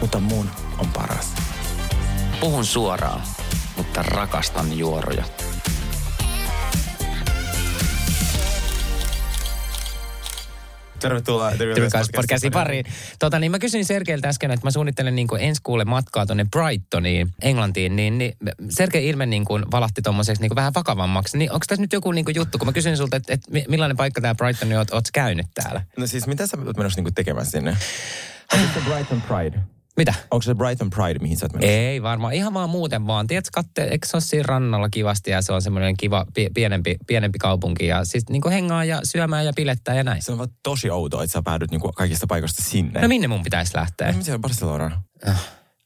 [0.00, 1.34] mutta mun on paras.
[2.40, 3.22] Puhun suoraan,
[3.76, 5.24] mutta rakastan juoroja.
[11.00, 12.84] Tervetuloa Tervetuloa podcastin pariin.
[13.18, 16.46] Tota, niin mä kysyin Sergeiltä äsken, että mä suunnittelen niin kuin ensi kuulle matkaa tuonne
[16.50, 18.32] Brightoniin, Englantiin, niin, niin
[18.70, 21.38] Sergei ilme niin kuin valahti tuommoiseksi niin vähän vakavammaksi.
[21.38, 23.96] Niin onko tässä nyt joku niin kuin juttu, kun mä kysyin sulta, että, että millainen
[23.96, 25.84] paikka tämä Brighton on, oot, oot käynyt täällä?
[25.96, 27.76] No siis mitä sä oot menossa niin tekemään sinne?
[28.52, 29.77] Onko se Brighton Pride?
[29.98, 30.14] Mitä?
[30.30, 31.72] Onko se Brighton Pride, mihin sä oot menossa?
[31.72, 33.26] Ei varmaan, ihan vaan muuten vaan.
[33.26, 36.96] Tiedätkö, katte, eikö se ole siinä rannalla kivasti ja se on semmoinen kiva pie, pienempi,
[37.06, 40.22] pienempi kaupunki ja siis niin kuin hengaa ja syömään ja pilettää ja näin.
[40.22, 43.00] Se on vaan tosi outoa, että sä päädyt niin kuin kaikista paikoista sinne.
[43.00, 44.12] No minne mun pitäisi lähteä?
[44.12, 45.02] No, on Barcelona?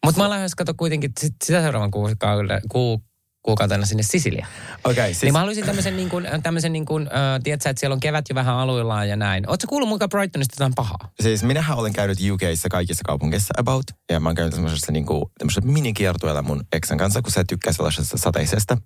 [0.05, 3.03] Mutta mä lähes kato kuitenkin sit, sitä seuraavan kuukauden, ku,
[3.43, 4.47] kuukautena sinne Sisilia.
[4.85, 5.23] Okei, okay, siis...
[5.23, 8.25] Niin mä haluaisin tämmöisen, niin kuin, tämmöisen niin kuin, äh, tiedätkö, että siellä on kevät
[8.29, 9.49] jo vähän aluillaan ja näin.
[9.49, 11.13] Oletko kuullut mukaan Brightonista jotain pahaa?
[11.21, 13.85] Siis minähän olen käynyt UKissa kaikissa kaupungeissa about.
[14.11, 15.25] Ja mä oon käynyt semmoisessa niin kuin,
[15.65, 18.79] minikiertueella mun eksän kanssa, kun se tykkää sellaisesta sateisesta.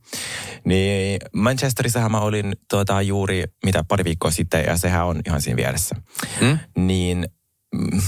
[0.64, 5.56] Niin Manchesterissahan mä olin tuota, juuri mitä pari viikkoa sitten ja sehän on ihan siinä
[5.56, 5.96] vieressä.
[6.40, 6.58] Hmm?
[6.76, 7.26] Niin
[7.74, 8.00] mm,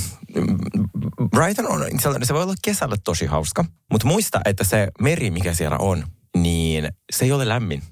[1.30, 1.84] Brighton on,
[2.22, 6.04] se voi olla kesällä tosi hauska, mutta muista, että se meri, mikä siellä on,
[6.42, 7.82] niin se ei ole lämmin.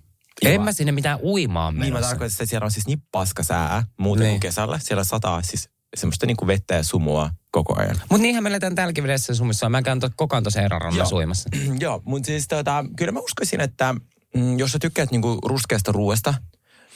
[0.43, 0.55] Ilma.
[0.55, 1.85] En mä sinne mitään uimaan menossa.
[1.85, 4.33] Niin mä tarkoitan, että siellä on siis niin paska sää muuten niin.
[4.33, 4.79] kuin kesällä.
[4.79, 7.97] Siellä sataa siis semmoista niin kuin vettä ja sumua koko ajan.
[8.11, 9.69] Mutta niinhän me eletään täälläkin vedessä sumissa.
[9.69, 11.49] Mä käyn koko ajan tuossa erärannan uimassa.
[11.81, 13.95] Joo, mutta siis tota, kyllä mä uskoisin, että
[14.35, 16.35] mm, jos sä tykkäät niinku ruskeasta ruoasta,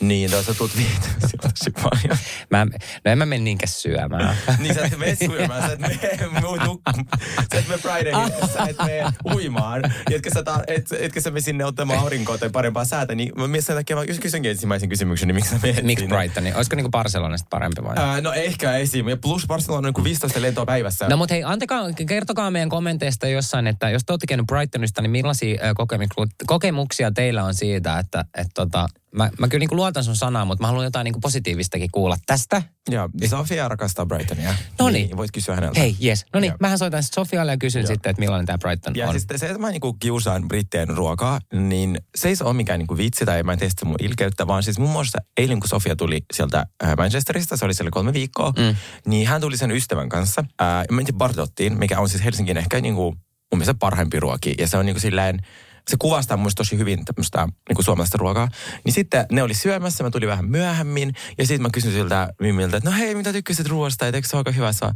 [0.01, 1.11] niin, no sä tulet vietyä
[1.43, 2.19] tosi paljon.
[2.51, 2.65] Mä,
[3.05, 4.37] no en mä mene niinkään syömään.
[4.59, 5.99] niin sä et mene syömään, sä et mene
[7.53, 9.83] sä et mene Fridayhin, sä et mene uimaan.
[10.11, 13.15] Etkä sä, ta, et, etkä sä mene sinne ottamaan aurinkoa tai parempaa säätä.
[13.15, 16.55] Niin mä sen takia mä kysynkin ensimmäisen kysymyksen, niin miksi sä menet Miksi Brightoni?
[16.55, 17.95] Olisiko niinku Barcelonasta parempi vai?
[17.97, 19.07] Ää, no ehkä esim.
[19.23, 21.09] Plus Barcelona on niin 15 lentoa päivässä.
[21.09, 25.11] No mutta hei, antakaa, kertokaa meidän kommenteista jossain, että jos te olette käynyt Brightonista, niin
[25.11, 25.63] millaisia
[26.47, 30.45] kokemuksia teillä on siitä, että, että tota, mä, mä kyllä niin kuin luotan sun sanaa,
[30.45, 32.63] mutta mä haluan jotain niin kuin positiivistakin kuulla tästä.
[32.91, 34.55] Joo, Sofia rakastaa Brightonia.
[34.79, 35.07] No niin.
[35.07, 35.17] niin.
[35.17, 35.81] Voit kysyä häneltä.
[35.81, 36.27] Hei, yes.
[36.35, 37.87] No niin, mähän soitan sitten Sofialle ja kysyn Joo.
[37.87, 39.15] sitten, että millainen tämä Brighton ja on.
[39.15, 42.97] Ja siis se, että mä niinku kiusaan brittien ruokaa, niin se ei ole mikään niinku
[42.97, 45.97] vitsi tai mä en tee sitä mun ilkeyttä, vaan siis muun muassa eilen, kun Sofia
[45.97, 48.77] tuli sieltä äh, Manchesterista, se oli siellä kolme viikkoa, mm.
[49.07, 50.45] niin hän tuli sen ystävän kanssa.
[50.63, 54.55] Äh, mentiin Bardottiin, mikä on siis Helsingin ehkä niinku mun mielestä parhaimpi ruoki.
[54.59, 55.39] Ja se on niinku silleen,
[55.89, 58.49] se kuvastaa mun tosi hyvin tämmöistä niin suomalaista ruokaa.
[58.85, 61.15] Niin sitten ne oli syömässä, mä tulin vähän myöhemmin.
[61.39, 64.07] Ja sitten mä kysyin siltä Mimiltä, että no hei, mitä tykkäsit ruoasta?
[64.07, 64.73] Et eikö se ole aika hyvä?
[64.73, 64.95] Sä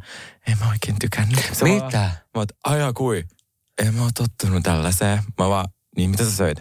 [0.48, 1.50] en mä oikein tykännyt.
[1.52, 1.98] Se mitä?
[1.98, 3.24] Vaan, mä oot, aja kui.
[3.82, 5.22] En mä oon tottunut tällaiseen.
[5.38, 6.58] Mä vaan, niin mitä sä söit?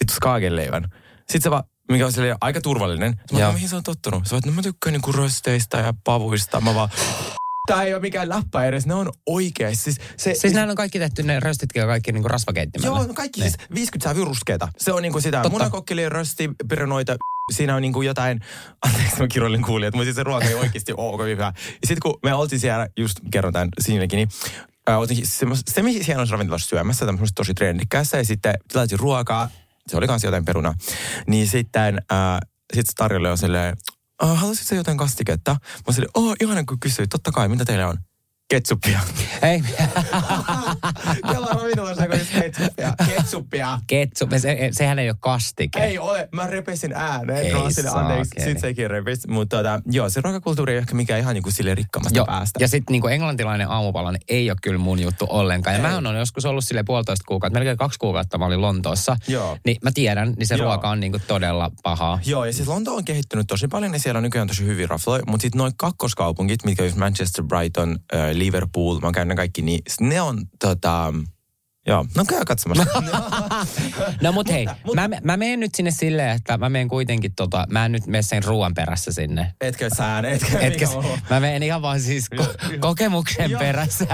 [0.00, 0.84] Vittu skaagenleivän.
[1.18, 3.20] Sitten se vaan, mikä on aika turvallinen.
[3.32, 4.26] Mä vaan, mihin sä oot tottunut?
[4.26, 6.60] Sä vaan, no mä tykkään niinku rösteistä ja pavuista.
[6.60, 6.88] Mä vaan,
[7.66, 9.82] Tämä ei ole mikään läppä edes, ne on oikeasti.
[9.84, 12.96] Siis, se, siis nämä on kaikki tehty, ne röstitkin on kaikki niinku rasvakeittimellä.
[12.96, 13.50] Joo, no kaikki ne.
[13.50, 14.68] siis 50 sävyä ruskeita.
[14.78, 17.16] Se on niinku sitä munakokkeli, rösti, perunoita,
[17.52, 18.40] siinä on niinku jotain,
[18.82, 21.52] anteeksi mä kiroilin kuulijat, mutta siis se ruoka ei oikeasti ole kovin hyvä.
[21.56, 24.28] Ja sitten kun me oltiin siellä, just kerron tämän siinäkin, niin
[24.88, 25.26] oltiin
[25.68, 29.48] se, mihin siellä on ravintolassa syömässä, tämmöistä tosi trendikkäässä, ja sitten tilatin ruokaa,
[29.86, 30.74] se oli kanssa jotain peruna,
[31.26, 32.40] niin sitten äh,
[32.74, 33.76] sit tarjolle on silleen,
[34.26, 35.56] haluaisitko jotain kastiketta?
[35.86, 37.98] Mä sanoin, oh, ihana kun kysyit, totta kai, mitä teillä on?
[38.48, 39.00] Ketsuppia.
[39.42, 39.62] Ei.
[41.32, 42.94] Kela ravintolassa ketsuppia.
[43.06, 43.78] Ketsuppia.
[43.86, 45.78] Ketsuppia, se, sehän ei ole kastike.
[45.78, 47.38] Ei ole, mä repesin ääneen.
[47.38, 49.28] Ei sille anteeksi, sit sekin repesi.
[49.28, 52.26] Mutta tota, joo, se ruokakulttuuri ei ehkä mikään ihan niin kuin sille rikkaamasta joo.
[52.26, 52.58] päästä.
[52.60, 55.76] Ja sitten niin englantilainen aamupala niin ei ole kyllä mun juttu ollenkaan.
[55.76, 59.16] Ja mä on joskus ollut sille puolitoista kuukautta, melkein kaksi kuukautta mä olin Lontoossa.
[59.28, 59.58] Joo.
[59.66, 60.64] Niin mä tiedän, niin se joo.
[60.64, 62.18] ruoka on niin kuin todella pahaa.
[62.24, 65.22] Joo, ja siis Lonto on kehittynyt tosi paljon ja siellä on nykyään tosi hyviä rafloja.
[65.26, 69.80] Mutta sitten noin kakkoskaupungit, mitkä on Manchester, Brighton, äh, Liverpool, mä oon käynyt kaikki, niin
[70.00, 71.12] ne on tota,
[71.86, 72.84] Joo, no käy katsomassa.
[74.22, 77.66] no mut hei, mutta, mä, mä menen nyt sinne silleen, että mä menen kuitenkin tota,
[77.70, 79.54] mä en nyt mene sen ruoan perässä sinne.
[79.60, 80.86] Etkö sä, etkö, etkö
[81.30, 84.06] Mä menen ihan vaan siis ko- kokemuksen perässä.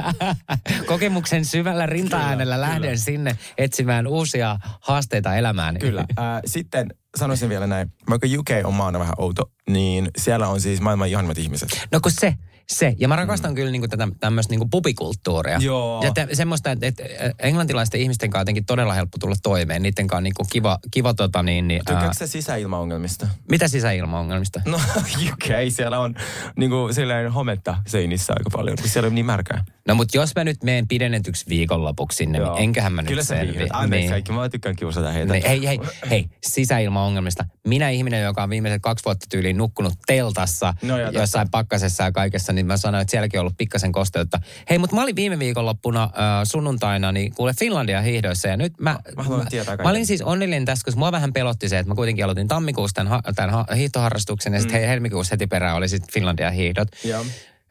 [0.86, 2.96] kokemuksen syvällä rinta-äänellä lähden kyllä.
[2.96, 5.78] sinne etsimään uusia haasteita elämään.
[5.78, 6.00] Kyllä.
[6.00, 10.80] Äh, sitten sanoisin vielä näin, vaikka UK on maana vähän outo, niin siellä on siis
[10.80, 11.88] maailman ihanimmat ihmiset.
[11.92, 12.34] No kun se,
[12.72, 13.54] Se, ja mä rakastan mm.
[13.54, 15.58] kyllä niinku tätä tämmöistä niinku pubikulttuuria.
[15.58, 16.02] Joo.
[16.04, 17.04] Ja te, semmoista, että, että
[17.38, 19.82] englantilaisten ihmisten kanssa jotenkin todella helppo tulla toimeen.
[19.82, 21.68] Niiden kanssa niinku kiva, kiva tota niin...
[21.68, 23.28] niin Tykkääkö se sisäilmaongelmista?
[23.50, 24.60] Mitä sisäilmaongelmista?
[24.64, 24.80] No
[25.32, 26.14] UK, siellä on
[26.56, 29.64] niinku silleen hometta seinissä aika paljon, kun siellä on niin märkää.
[29.88, 33.34] No mutta jos mä nyt menen pidennetyksi viikonlopuksi sinne, niin enköhän mä Kyllä nyt sä
[33.34, 33.52] selviä.
[33.52, 33.68] viihdyt.
[33.72, 35.32] Anteeksi kaikki, mä tykkään kiusata heitä.
[35.32, 35.80] Niin, hei, hei,
[36.10, 37.44] hei, sisäilmaongelmista.
[37.66, 42.52] Minä ihminen, joka on viimeiset kaksi vuotta tyyliin nukkunut teltassa, No jossain pakkasessa ja kaikessa,
[42.58, 44.40] niin mä sanoin, että sielläkin on ollut pikkasen kosteutta.
[44.70, 46.10] Hei, mutta mä olin viime viikonloppuna äh,
[46.44, 48.98] sunnuntaina, niin kuule Finlandia hiihdoissa ja nyt mä...
[49.16, 49.90] Mä tietää mä kaiken.
[49.90, 53.20] olin siis onnellinen tässä, koska mua vähän pelotti se, että mä kuitenkin aloitin tammikuussa tämän,
[53.34, 54.86] tämän ha- hiihtoharrastuksen ja sitten mm.
[54.86, 56.88] helmikuussa heti perään oli sitten Finlandia hiihdot.
[57.04, 57.24] Joo.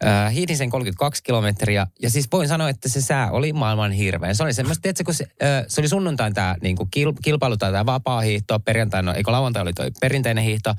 [0.05, 4.35] Äh, hiihdin sen 32 kilometriä ja siis voin sanoa, että se sää oli maailman hirveän.
[4.35, 7.71] Se oli semmoista, tiedätkö, kun se, äh, se oli sunnuntain tämä niinku kil, kilpailu tai
[7.71, 10.73] tämä vapaa hiihto, perjantaina, eikö lauantai oli toi perinteinen hiihto.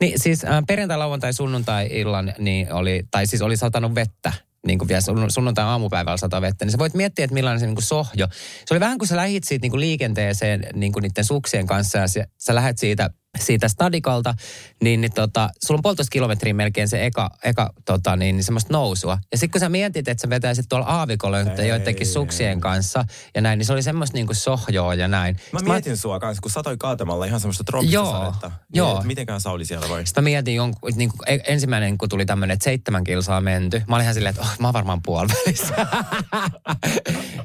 [0.00, 4.32] Niin siis äh, perjantai, lauantai, sunnuntai illan, niin oli, tai siis oli satanut vettä
[4.66, 7.66] niin kuin vielä sunn- sunnuntai aamupäivällä sata vettä, niin sä voit miettiä, että millainen se
[7.66, 8.28] niin kuin sohjo.
[8.66, 11.98] Se oli vähän kuin sä lähit siitä niin kuin liikenteeseen niin kuin niiden suksien kanssa
[11.98, 13.10] ja sä, sä lähdet siitä
[13.40, 14.34] siitä stadikalta,
[14.82, 18.72] niin, niin tota, sulla on puolitoista kilometriä melkein se eka, eka tota, niin, niin semmoista
[18.72, 19.18] nousua.
[19.32, 21.68] Ja sitten kun sä mietit, että sä vetäisit tuolla aavikolla Ei.
[21.68, 23.04] joidenkin suksien kanssa
[23.34, 25.36] ja näin, niin se oli semmoista niinku sohjoa ja näin.
[25.52, 28.48] Mä Sitten mietin sua kanssa, kun satoi kaatamalla ihan semmoista trooppista Joo, sadetta.
[28.48, 28.94] Niin, joo.
[28.94, 30.06] että Mitenkään Sauli siellä voi.
[30.06, 33.82] Sitten mä mietin jonkun, niin kuin, ensimmäinen, kun tuli tämmöinen, että seitsemän kilsaa menty.
[33.88, 35.74] Mä olin ihan silleen, että oh, mä oon varmaan puolivälissä.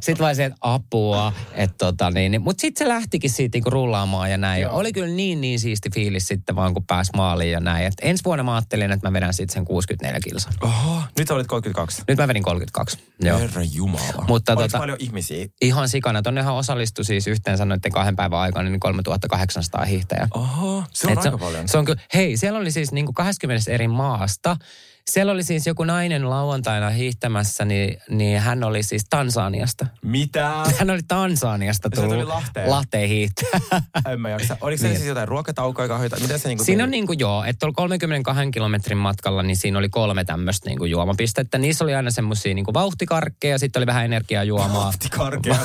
[0.02, 1.34] sitten vaan se, että apua.
[1.54, 2.42] Että tota, niin, niin.
[2.42, 4.62] Mutta sitten se lähtikin siitä niin rullaamaan ja näin.
[4.62, 4.76] Joo.
[4.78, 7.86] Oli kyllä niin, niin siisti fiilis sitten vaan, kun pääsi maaliin ja näin.
[7.86, 10.52] Et ensi vuonna mä ajattelin, että mä vedän sitten sen 64 kilsaa.
[10.62, 12.04] Oho, nyt olit 32.
[12.08, 12.98] Nyt mä vedin 32.
[13.20, 13.40] Joo.
[13.40, 14.26] Herra Jumala.
[14.28, 15.48] Mutta Oliko tota- paljon ihmisiä?
[15.62, 16.22] Ihan sikana.
[16.22, 20.28] Tonnehan osallistui siis yhteensä noiden kahden päivän aikana niin 3800 hiihtäjää.
[20.34, 21.68] Oho, se on Et aika paljon.
[21.68, 24.58] Se on kyllä, hei, siellä oli siis niin kuin 20 eri maasta.
[25.10, 29.88] Siellä oli siis joku nainen lauantaina hiihtämässä, niin, niin hän oli siis Tansaniasta.
[30.06, 30.52] Mitä?
[30.80, 32.70] Hän oli Tansaniasta Ja se tuli tullut Lahteen.
[32.70, 33.50] Lahteen hiihtää.
[34.12, 34.58] En mä jaksa.
[34.62, 34.98] Oliko se Niin.
[34.98, 36.20] siis jotain ruokataukoa, kahvita?
[36.20, 36.98] Miten se niinku Siinä on meni?
[36.98, 40.92] niin kuin joo, että tuolla 32 kilometrin matkalla, niin siinä oli kolme tämmöistä niin kuin
[40.92, 41.58] juomapistettä.
[41.58, 44.84] Niissä oli aina semmoisia niin kuin vauhtikarkkeja, sitten oli vähän energiajuomaa.
[44.84, 45.58] Vauhti karkea.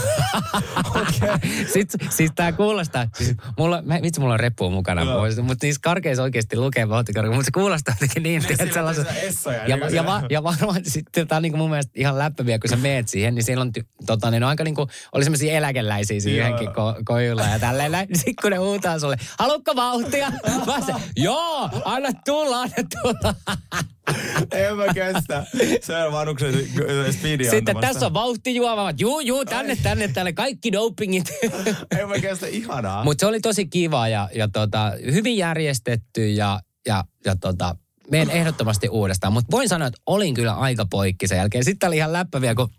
[0.90, 1.66] Okei.
[1.72, 5.26] Sitten siis tää kuulostaa, siis mulla, mä, vitsi mulla on reppu mukana, Joo.
[5.42, 9.06] mutta niissä karkeissa oikeasti lukee vauhtikarkkeja, mutta se kuulostaa jotenkin niin, että sellaiset...
[9.26, 12.58] essoja, Ja, niin ja, va, ja varmaan sitten tää on niinku mun mielestä ihan läppäviä,
[12.58, 15.52] kun sä meet siihen, niin siellä on, ty, tota, niin on aika niinku, oli semmoisia
[15.52, 18.08] eläkeläisiä yhdenkin ko, kojulla ja tälleen näin.
[18.14, 20.32] Sitten kun ne huutaa sulle, haluatko vauhtia?
[20.66, 23.34] Mä se, joo, anna tulla, anna tulla.
[24.52, 25.46] En mä kestä.
[25.82, 26.54] Se on vanhuksen
[27.10, 28.90] speedia Sitten tässä on vauhtijuoma.
[28.98, 31.24] Juu, juu, tänne, tänne, tänne, kaikki dopingit.
[31.98, 33.04] En mä kestä, ihanaa.
[33.04, 37.76] Mutta se oli tosi kiva ja, ja tota, hyvin järjestetty ja, ja, ja tota,
[38.10, 39.32] menen ehdottomasti uudestaan.
[39.32, 41.64] Mutta voin sanoa, että olin kyllä aika poikki sen jälkeen.
[41.64, 42.70] Sitten oli ihan läppäviä, kun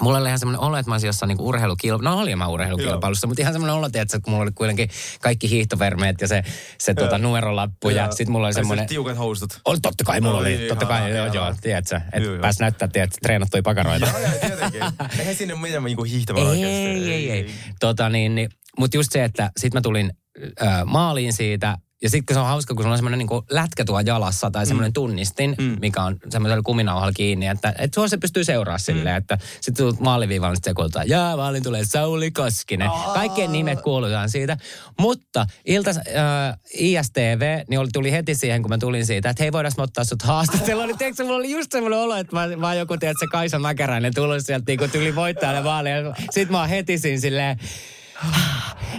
[0.00, 2.10] Mulla oli ihan semmoinen olo, että mä olisin jossain niinku urheilukilpailussa.
[2.16, 4.88] No olin mä urheilukilpailussa, mutta ihan semmoinen olo, että kun mulla oli kuitenkin
[5.20, 6.42] kaikki hiihtovermeet ja se,
[6.78, 7.90] se tota, numerolappu.
[7.90, 8.12] Ja, Joo.
[8.12, 8.86] sitten mulla oli semmoinen...
[8.86, 9.60] Tiukat housut.
[9.64, 11.56] Oli, totta kai mulla oli, Oli totta kai, joo, joo, ihana.
[11.60, 12.38] tiedätkö, Joo, että joo.
[12.40, 14.06] pääs näyttää, tiedätkö, treenattui pakaroita.
[14.06, 14.82] Joo, joo, tietenkin.
[15.18, 16.76] Eihän sinne mitään niinku hiihtämään oikeasti.
[16.76, 17.50] Ei, ei, ei.
[17.80, 18.48] Tota, niin, niin,
[18.78, 20.12] mutta just se, että sit mä tulin
[20.42, 23.84] ö, maaliin siitä, ja sitten kun se on hauska, kun sulla on semmoinen niin lätkä
[23.84, 24.94] tuo jalassa tai semmoinen mm.
[24.94, 25.76] tunnistin, mm.
[25.80, 28.84] mikä on semmoisella kuminauhalla kiinni, että et sua se pystyy seuraamaan mm.
[28.84, 32.90] silleen, että sitten tulet maaliviivalle, niin sitten se kuulutaan, jaa, maalin tulee Sauli Koskinen.
[33.14, 34.56] Kaikkien nimet kuulutaan siitä.
[35.00, 39.52] Mutta ilta äh, ISTV, niin oli, tuli heti siihen, kun mä tulin siitä, että hei,
[39.52, 40.86] voidaan ottaa sut haastatteluun.
[40.86, 44.14] Niin tiedätkö, mulla oli just semmoinen olo, että mä, mä oon joku, tiedätkö, Kaisa Mäkäräinen
[44.14, 45.94] tullut sieltä niin tyli voittajana maaliin.
[46.30, 47.58] Sitten mä oon heti siinä silleen,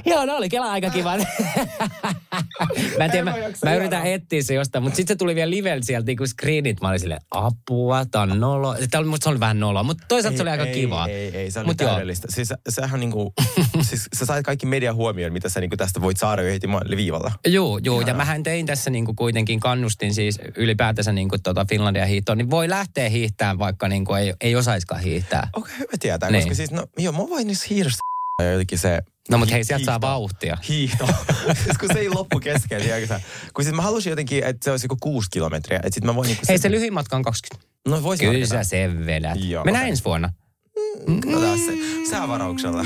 [0.05, 1.17] Joo, no oli Kela aika kiva.
[2.97, 5.49] mä en tiedä, En mä mä, yritän etsiä se jostain, mutta sitten se tuli vielä
[5.49, 6.81] live sieltä niinku screenit.
[6.81, 8.75] Mä olin silleen, apua, tää on nolo.
[8.91, 11.07] Tää oli, musta se oli vähän nolo, mutta toisaalta se oli aika ei, kiva.
[11.07, 11.89] Ei, ei, se oli Mut joo.
[11.89, 12.27] täydellistä.
[12.31, 13.33] Siis sehän niinku,
[13.89, 17.31] siis sä sait kaikki median huomioon, mitä sä niinku tästä voit saada jo heti viivalla.
[17.47, 18.01] Joo, joo.
[18.01, 22.69] Ja mähän tein tässä niinku kuitenkin kannustin siis ylipäätänsä niinku tota Finlandia hiihtoon, niin voi
[22.69, 25.49] lähteä hiihtämään, vaikka niinku ei, ei osaiskaan hiihtää.
[25.53, 26.43] Okei, okay, hyvä tietää, Niin.
[26.43, 29.01] koska siis, no joo, mä voin niissä hiidosta ja jotenkin se...
[29.31, 30.57] No mut hei, sieltä saa hiihto- vauhtia.
[30.69, 31.07] Hiihto.
[31.63, 33.19] siis kun se ei loppu kesken, tiedätkö?
[33.53, 35.77] Kun siis mä halusin jotenkin, että se olisi joku kuusi kilometriä.
[35.83, 36.43] Että sit mä voin niinku...
[36.49, 37.67] Hei, se lyhin matka on 20.
[37.87, 39.37] No voisin Kyllä sä sen vedät.
[39.43, 39.89] Joo, Mennään okei.
[39.89, 40.33] ensi vuonna.
[41.23, 41.71] Katsotaan se.
[42.09, 42.85] Säävarauksella.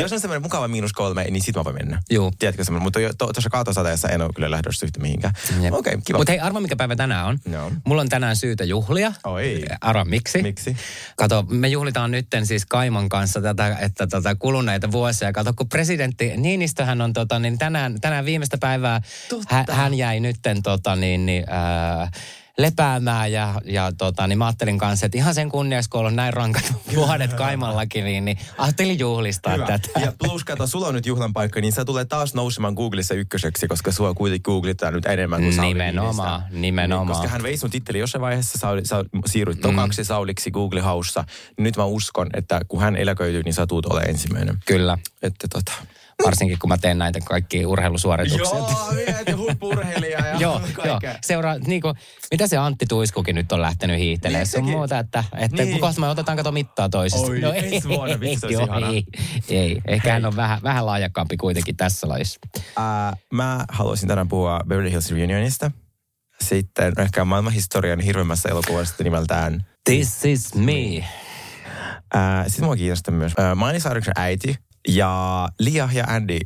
[0.00, 2.00] Jos on semmoinen mukava miinus kolme, niin sit mä voin mennä.
[2.10, 2.32] Juu.
[2.38, 5.34] Tiedätkö semmoinen, mutta jo- to- tuossa kaatosateessa en ole kyllä lähdössä yhtä mihinkään.
[5.50, 6.18] Okei, okay, kiva.
[6.18, 7.38] Mutta hei, arva mikä päivä tänään on.
[7.50, 7.70] Joo.
[7.84, 9.12] Mulla on tänään syytä juhlia.
[9.24, 9.64] Oi.
[9.80, 10.42] Arva miksi?
[10.42, 10.76] Miksi?
[11.16, 15.32] Kato, me juhlitaan nytten siis Kaimon kanssa tätä, että tota, kuluneita vuosia.
[15.32, 19.54] Kato, kun presidentti Niinistöhän on tota, niin tänään, tänään viimeistä päivää, Totta.
[19.54, 22.10] hän, hän jäi nytten tota, niin, niin, ää,
[22.58, 26.34] lepäämään ja, ja tota, niin mä ajattelin kanssa, että ihan sen kunniaksi, kun on näin
[26.34, 29.66] rankat vuodet Kaimallakin, niin, niin ajattelin juhlistaa Hyvä.
[29.66, 30.00] tätä.
[30.00, 33.68] Ja plus, kato, sulla on nyt juhlan paikka, niin sä tulee taas nousemaan Googlissa ykköseksi,
[33.68, 36.58] koska sua kuitenkin googlitaan nyt enemmän kuin Sauli Nimenomaan, Niinistö.
[36.60, 37.06] nimenomaan.
[37.06, 40.06] Niin, koska hän vei sun titteli jossain vaiheessa, sä, sä siirryt tokaksi mm.
[40.06, 41.24] Sauliksi Google Haussa.
[41.58, 44.58] Nyt mä uskon, että kun hän eläköityy, niin sä tuut ole ensimmäinen.
[44.66, 45.72] Kyllä, Että tota...
[46.24, 48.58] varsinkin kun mä teen näitä kaikkia urheilusuorituksia.
[48.58, 50.84] Joo, mietin huippurheilija ja Joo, joo.
[50.88, 51.14] kaikkea.
[51.24, 51.94] Seuraa, niin kuin,
[52.30, 54.40] mitä se Antti Tuiskukin nyt on lähtenyt hiihtelemään?
[54.40, 54.78] Niin, Se on sekin.
[54.78, 55.80] muuta, että, että Niin.
[55.80, 57.26] kohta me otetaan kato mittaa toisesta.
[57.26, 59.04] Oi, ensi vuonna, vitsi, joo, ei,
[59.48, 59.80] ei.
[59.86, 62.38] Ehkä hän on vähän, vähän laajakampi kuitenkin tässä lajissa.
[62.76, 65.70] Ää, mä haluaisin tänään puhua Beverly Hills Reunionista.
[66.40, 71.04] Sitten ehkä maailmanhistorian hirveimmässä elokuvasta nimeltään This is me.
[72.14, 74.56] Ää, Sitten mua kiinnostaa myös ää, Miley äiti
[74.88, 76.38] ja Lia ja Andy,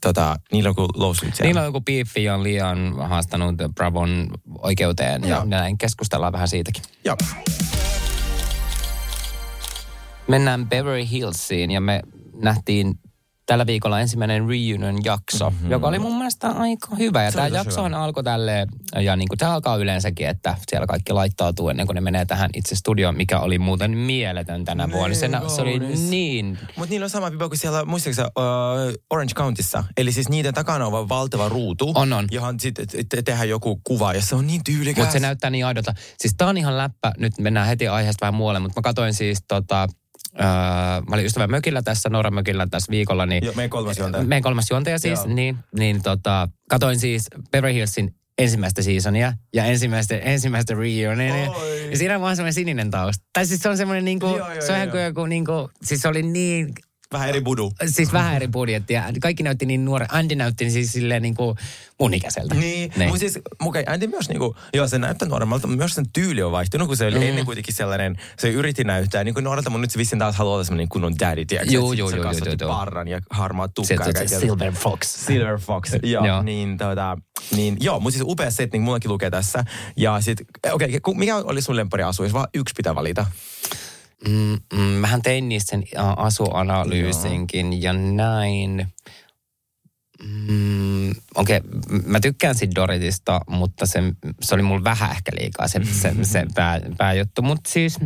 [0.00, 1.48] tota, niillä on kuin lawsuit siellä.
[1.48, 5.44] Niillä on joku piiffi, on liian haastanut Bravon oikeuteen ja Joo.
[5.44, 6.82] näin keskustellaan vähän siitäkin.
[7.04, 7.16] Joo.
[10.28, 12.02] Mennään Beverly Hillsiin ja me
[12.34, 12.94] nähtiin
[13.46, 15.70] tällä viikolla ensimmäinen reunion-jakso, mm-hmm.
[15.70, 17.22] joka oli mun mielestä aika hyvä.
[17.22, 18.02] Ja tämä jaksohan hyvä.
[18.02, 18.68] alkoi tälleen,
[19.00, 22.50] ja niin kuin tämä alkaa yleensäkin, että siellä kaikki laittautuu ennen kuin ne menee tähän
[22.54, 25.14] itse studioon, mikä oli muuten mieletön tänä vuonna.
[25.14, 29.84] Se, se oli niin Mutta niillä on sama viba kuin siellä, muistaakseni uh, Orange Countyssa.
[29.96, 31.92] Eli siis niiden takana on valtava ruutu.
[31.94, 32.26] On, on.
[32.30, 35.02] Johon sitten te- tehdään joku kuva ja se on niin tyylikäs.
[35.02, 35.94] Mutta se näyttää niin aidolta.
[36.18, 39.38] Siis tää on ihan läppä, nyt mennään heti aiheesta vähän muualle, mutta mä katsoin siis
[39.48, 39.88] tota,
[40.40, 40.44] öö,
[41.08, 44.24] mä olin ystävän mökillä tässä, Norran mökillä tässä viikolla, niin Joo, meidän kolmas juontaja.
[44.24, 45.34] Meidän kolmas juontaja siis, Joo.
[45.34, 51.52] niin, niin tota, katoin siis Beverly Hillsin ensimmäistä seasonia ja ensimmäistä, ensimmäistä reunionia.
[51.90, 53.24] Ja siinä on vaan semmoinen sininen tausta.
[53.32, 56.02] Tai siis se on semmoinen niinku, Joo, joo, se on ihan kuin joku niinku, siis
[56.02, 56.74] se oli niin,
[57.14, 57.72] Vähän eri budu.
[57.86, 59.04] siis vähän eri budjettia.
[59.20, 60.06] Kaikki näytti niin nuori.
[60.08, 61.56] Andy näytti siis silleen niinku
[62.00, 62.54] mun ikäiseltä.
[62.54, 66.42] Niin, mutta siis okay, Andy myös niinku, joo se näyttää nuoremmalta, mutta myös sen tyyli
[66.42, 67.22] on vaihtunut, kun se oli mm.
[67.22, 70.54] ennen kuitenkin sellainen, se yritti näyttää niin kuin nuorelta, mutta nyt se vissiin taas haluaa
[70.54, 71.74] olla sellainen kunnon daddy, tiedätkö?
[71.74, 72.78] Joo, sit joo, se joo, kasvatti joo, joo.
[72.78, 74.12] parran ja harmaa tukkaa.
[74.12, 74.40] se, se.
[74.40, 75.08] Silver Fox.
[75.08, 76.42] Silver Fox, joo, Joo.
[76.42, 77.18] niin, tota,
[77.56, 79.64] niin joo, mutta siis upea setting, mullakin lukee tässä.
[79.96, 80.40] Ja sit,
[80.72, 83.26] okei, okay, mikä oli sun lemppari asu, jos vaan yksi pitää valita?
[84.28, 85.84] Mm, mm, mähän tein niistä sen
[86.16, 88.86] asuanalyysinkin ja näin.
[90.22, 92.00] Mm, Okei, okay.
[92.06, 94.02] mä tykkään siitä Doritista, mutta se,
[94.42, 97.42] se oli mulla vähän ehkä liikaa se, se, se pää, pääjuttu.
[97.42, 97.98] Mutta siis,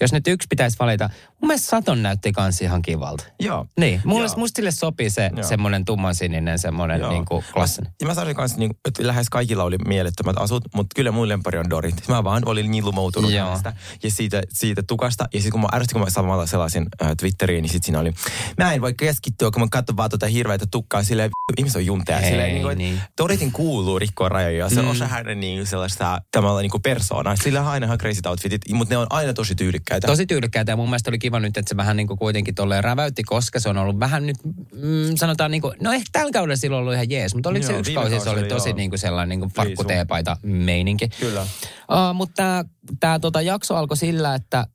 [0.00, 3.24] jos nyt yksi pitäisi valita, mun mielestä Saton näytti kans ihan kivalta.
[3.40, 3.66] Joo.
[3.80, 4.36] Niin, mulle, Joo.
[4.36, 5.48] musta sille sopii se Joo.
[5.48, 7.10] semmoinen tummansininen, semmoinen Joo.
[7.10, 7.92] niin kuin klassinen.
[8.00, 11.58] Ja mä sanoin kanssa, niin, että lähes kaikilla oli mielettömät asut, mutta kyllä mun lempari
[11.58, 12.08] on Dorit.
[12.08, 13.46] Mä vaan olin niin lumoutunut Joo.
[13.46, 15.24] hänestä ja siitä, siitä tukasta.
[15.34, 18.12] Ja sitten kun mä ärsytin, kun mä samalla selasin äh, Twitteriin, niin sitten siinä oli,
[18.58, 21.02] mä en voi keskittyä, kun mä katson vaan tuota hirveätä tukkaa.
[21.02, 22.20] Silleen, ihmiset on junteja.
[22.20, 23.00] Ei, Silleen, niin kuin, niin.
[23.18, 24.68] Doritin kuuluu rikkoa rajoja.
[24.70, 24.90] Se on Mm.
[24.90, 27.36] osa hänen niin, sellaista tavallaan niin kuin persoonaa.
[27.36, 30.06] Sillä on aina ihan crazy outfitit, mutta ne on aina tosi tyylikkäitä.
[30.06, 32.84] Tosi tyylikkäitä ja mun mielestä oli kiva nyt, että se vähän niin kuin kuitenkin tolleen
[32.84, 34.36] räväytti, koska se on ollut vähän nyt,
[34.72, 37.72] mm, sanotaan niin kuin, no ehkä tällä kaudella silloin ollut ihan jees, mutta oliko se
[37.72, 38.76] Joo, yksi viime kausi, se oli tosi joo.
[38.76, 41.08] niin kuin sellainen niin kuin farkkuteepaita meininki.
[41.20, 41.42] Kyllä.
[41.42, 42.64] Uh, mutta
[43.00, 44.66] tämä tota, jakso alkoi sillä, että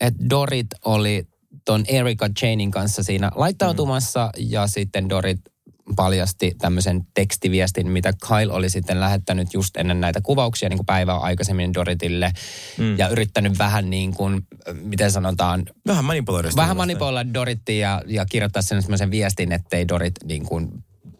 [0.00, 1.26] et Dorit oli
[1.64, 4.46] ton Erika Chainin kanssa siinä laittautumassa mm.
[4.50, 5.40] ja sitten Dorit
[5.96, 11.16] paljasti tämmöisen tekstiviestin, mitä Kyle oli sitten lähettänyt just ennen näitä kuvauksia niin kuin päivää
[11.16, 12.32] aikaisemmin Doritille
[12.78, 12.98] mm.
[12.98, 16.48] ja yrittänyt vähän niin kuin, miten sanotaan, Vähän manipuloida.
[16.56, 20.68] vähän manipuloida Dorittia ja, ja kirjoittaa sen semmoisen viestin, ettei Dorit niin kuin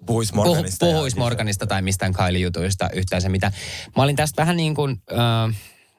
[0.06, 0.86] Puhuis puhu, Morganista.
[0.86, 3.52] puhuisi Morganista tai mistään Kylie-jutuista yhtään se mitä.
[3.96, 5.56] Mä olin tästä vähän niin kuin, äh,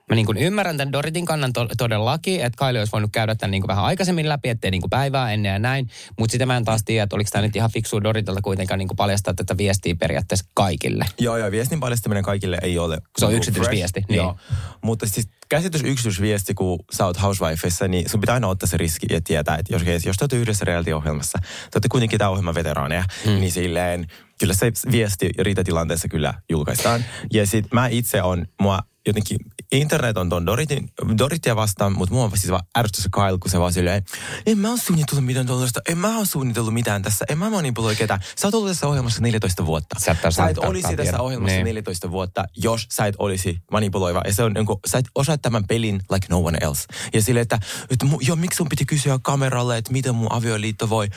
[0.09, 3.51] mä niin kuin ymmärrän tämän Doritin kannan to, todellakin, että Kylie olisi voinut käydä tämän
[3.51, 5.89] niin kuin vähän aikaisemmin läpi, ettei niin kuin päivää ennen ja näin.
[6.19, 8.87] Mutta sitä mä en taas tiedä, että oliko tämä nyt ihan fiksua Doritilta kuitenkaan niin
[8.87, 11.05] kuin paljastaa tätä viestiä periaatteessa kaikille.
[11.19, 13.01] Joo, joo, viestin paljastaminen kaikille ei ole.
[13.17, 14.09] Se on niinku yksityisviesti, fresh.
[14.09, 14.17] niin.
[14.17, 14.37] Joo.
[14.81, 19.07] Mutta siis käsitys yksityisviesti, kun sä oot housewifeissa, niin sun pitää aina ottaa se riski
[19.09, 23.03] ja tietää, että jos, jos te olette yhdessä reality-ohjelmassa, te olette kuitenkin tämä ohjelman veteraaneja,
[23.25, 23.31] mm.
[23.31, 24.07] niin silleen,
[24.39, 27.05] kyllä se viesti riitatilanteessa kyllä julkaistaan.
[27.33, 29.37] Ja sit mä itse on, mua jotenkin,
[29.71, 33.51] internet on ton Doritin, Doritia vastaan, mutta mua on siis vaan ärsytys se Kyle, kun
[33.51, 34.03] se vaan silleen,
[34.45, 37.95] en mä oo suunnitellut mitään tuollaista, en mä oo suunnitellut mitään tässä, en mä manipuloi
[37.95, 38.19] ketään.
[38.35, 39.99] Sä oot ollut tässä ohjelmassa 14 vuotta.
[39.99, 41.65] Sä et sä et olisi tässä ohjelmassa Niin.
[41.65, 44.21] 14 vuotta, jos sä et olisi manipuloiva.
[44.25, 46.84] Ja se on niin kuin, sä et osaa tämän pelin like no one else.
[47.13, 51.08] Ja sille, että, että joo, miksi sun piti kysyä kameralle, että miten mun avioliitto voi?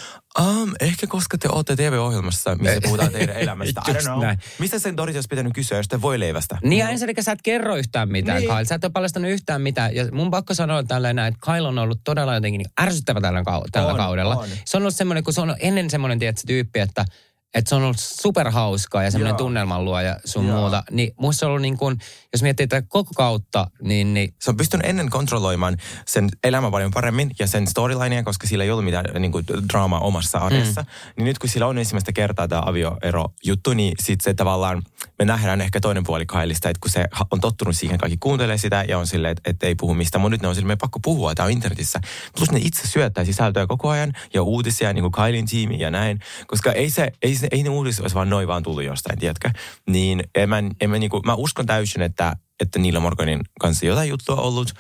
[0.40, 3.82] Um, ehkä koska te olette TV-ohjelmassa, missä puhutaan teidän elämästä.
[3.88, 4.22] I don't know.
[4.22, 4.38] näin.
[4.58, 6.58] Mistä sen Dorit olisi pitänyt kysyä, jos te voi leivästä?
[6.62, 8.50] Niin ja ensinnäkin sä et kerro yhtään mitään, Niin.
[8.50, 8.64] Kyle.
[8.64, 9.94] Sä et ole paljastanut yhtään mitään.
[9.94, 13.40] Ja mun pakko sanoa tälleen näin, että Kyle on ollut todella jotenkin niin ärsyttävä tällä,
[13.40, 14.36] kau- tällä On, kaudella.
[14.36, 14.48] on.
[14.64, 17.04] Se on ollut semmoinen, kun se on ennen semmoinen, tiedätkö, tyyppi, että
[17.54, 20.60] että se on ollut superhauskaa ja semmoinen tunnelman luoja sun Joo.
[20.60, 20.82] muuta.
[20.90, 21.96] Niin musta on ollut niin kuin,
[22.32, 25.76] jos miettii tätä koko kautta, niin, niin Se on pystynyt ennen kontrolloimaan
[26.06, 30.00] sen elämän paljon paremmin ja sen storylinea, koska sillä ei ollut mitään niin kuin, draamaa
[30.00, 30.80] omassa arjessa.
[30.80, 30.86] Mm.
[31.16, 34.82] Niin nyt kun sillä on ensimmäistä kertaa tämä avioero-juttu, niin sitten se tavallaan,
[35.18, 38.84] me nähdään ehkä toinen puoli Kailista, että kun se on tottunut siihen, kaikki kuuntelee sitä
[38.88, 40.22] ja on silleen, että, että ei puhu mistään.
[40.22, 42.00] Mutta nyt ne on silleen, pakko puhua, tämä on internetissä.
[42.36, 46.20] Plus ne itse syöttää sisältöä koko ajan ja uutisia, niin kuin Kailin tiimi ja näin.
[46.46, 49.50] Koska ei se, ei, se, ei ne uutiset olisi vaan noin vaan tullut jostain, tiedätkö?
[49.86, 53.86] Niin en mä, en mä, niin kuin, mä uskon täysin, että, että Niillä Morganin kanssa
[53.86, 54.72] jotain juttua ollut.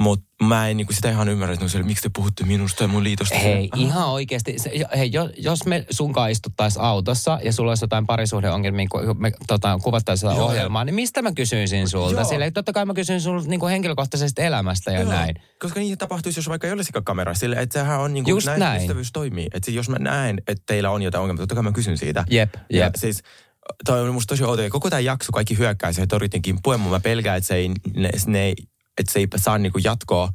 [0.00, 2.88] Mutta mä en niinku sitä ihan ymmärrä, että no siellä, miksi te puhutte minusta ja
[2.88, 3.34] mun liitosta.
[3.38, 3.82] Hei, Aha.
[3.82, 4.54] ihan oikeasti.
[4.58, 9.32] Se, hei, jo- jos me sunkaan istuttaisiin autossa ja sulla olisi jotain parisuhdeongelmia, kun me
[9.46, 12.24] tota, kuvattaisiin sitä ohjelmaa, niin mistä mä kysyisin sulta?
[12.24, 15.34] Sille, totta kai mä kysyn sulta niin henkilökohtaisesta elämästä ja Joo, näin.
[15.60, 17.34] Koska niin tapahtuisi, jos vaikka ei olisikaan kamera.
[17.34, 18.80] Sille, että sehän on niinku, Just näin, näin.
[18.82, 19.46] ystävyys toimii.
[19.54, 22.24] Että jos mä näen, että teillä on jotain ongelmaa, totta kai mä kysyn siitä.
[22.30, 22.94] Jep, Ja jep.
[22.96, 23.22] siis
[23.84, 24.64] toi on musta tosi outoa.
[24.64, 27.68] Ja Koko tämä jakso kaikki hyökkää siihen Toritin kimppuun, mutta mä pelkään, että se ei,
[27.96, 28.54] ne, ne, ei-
[28.98, 30.28] että se ei saa niinku jatkoa.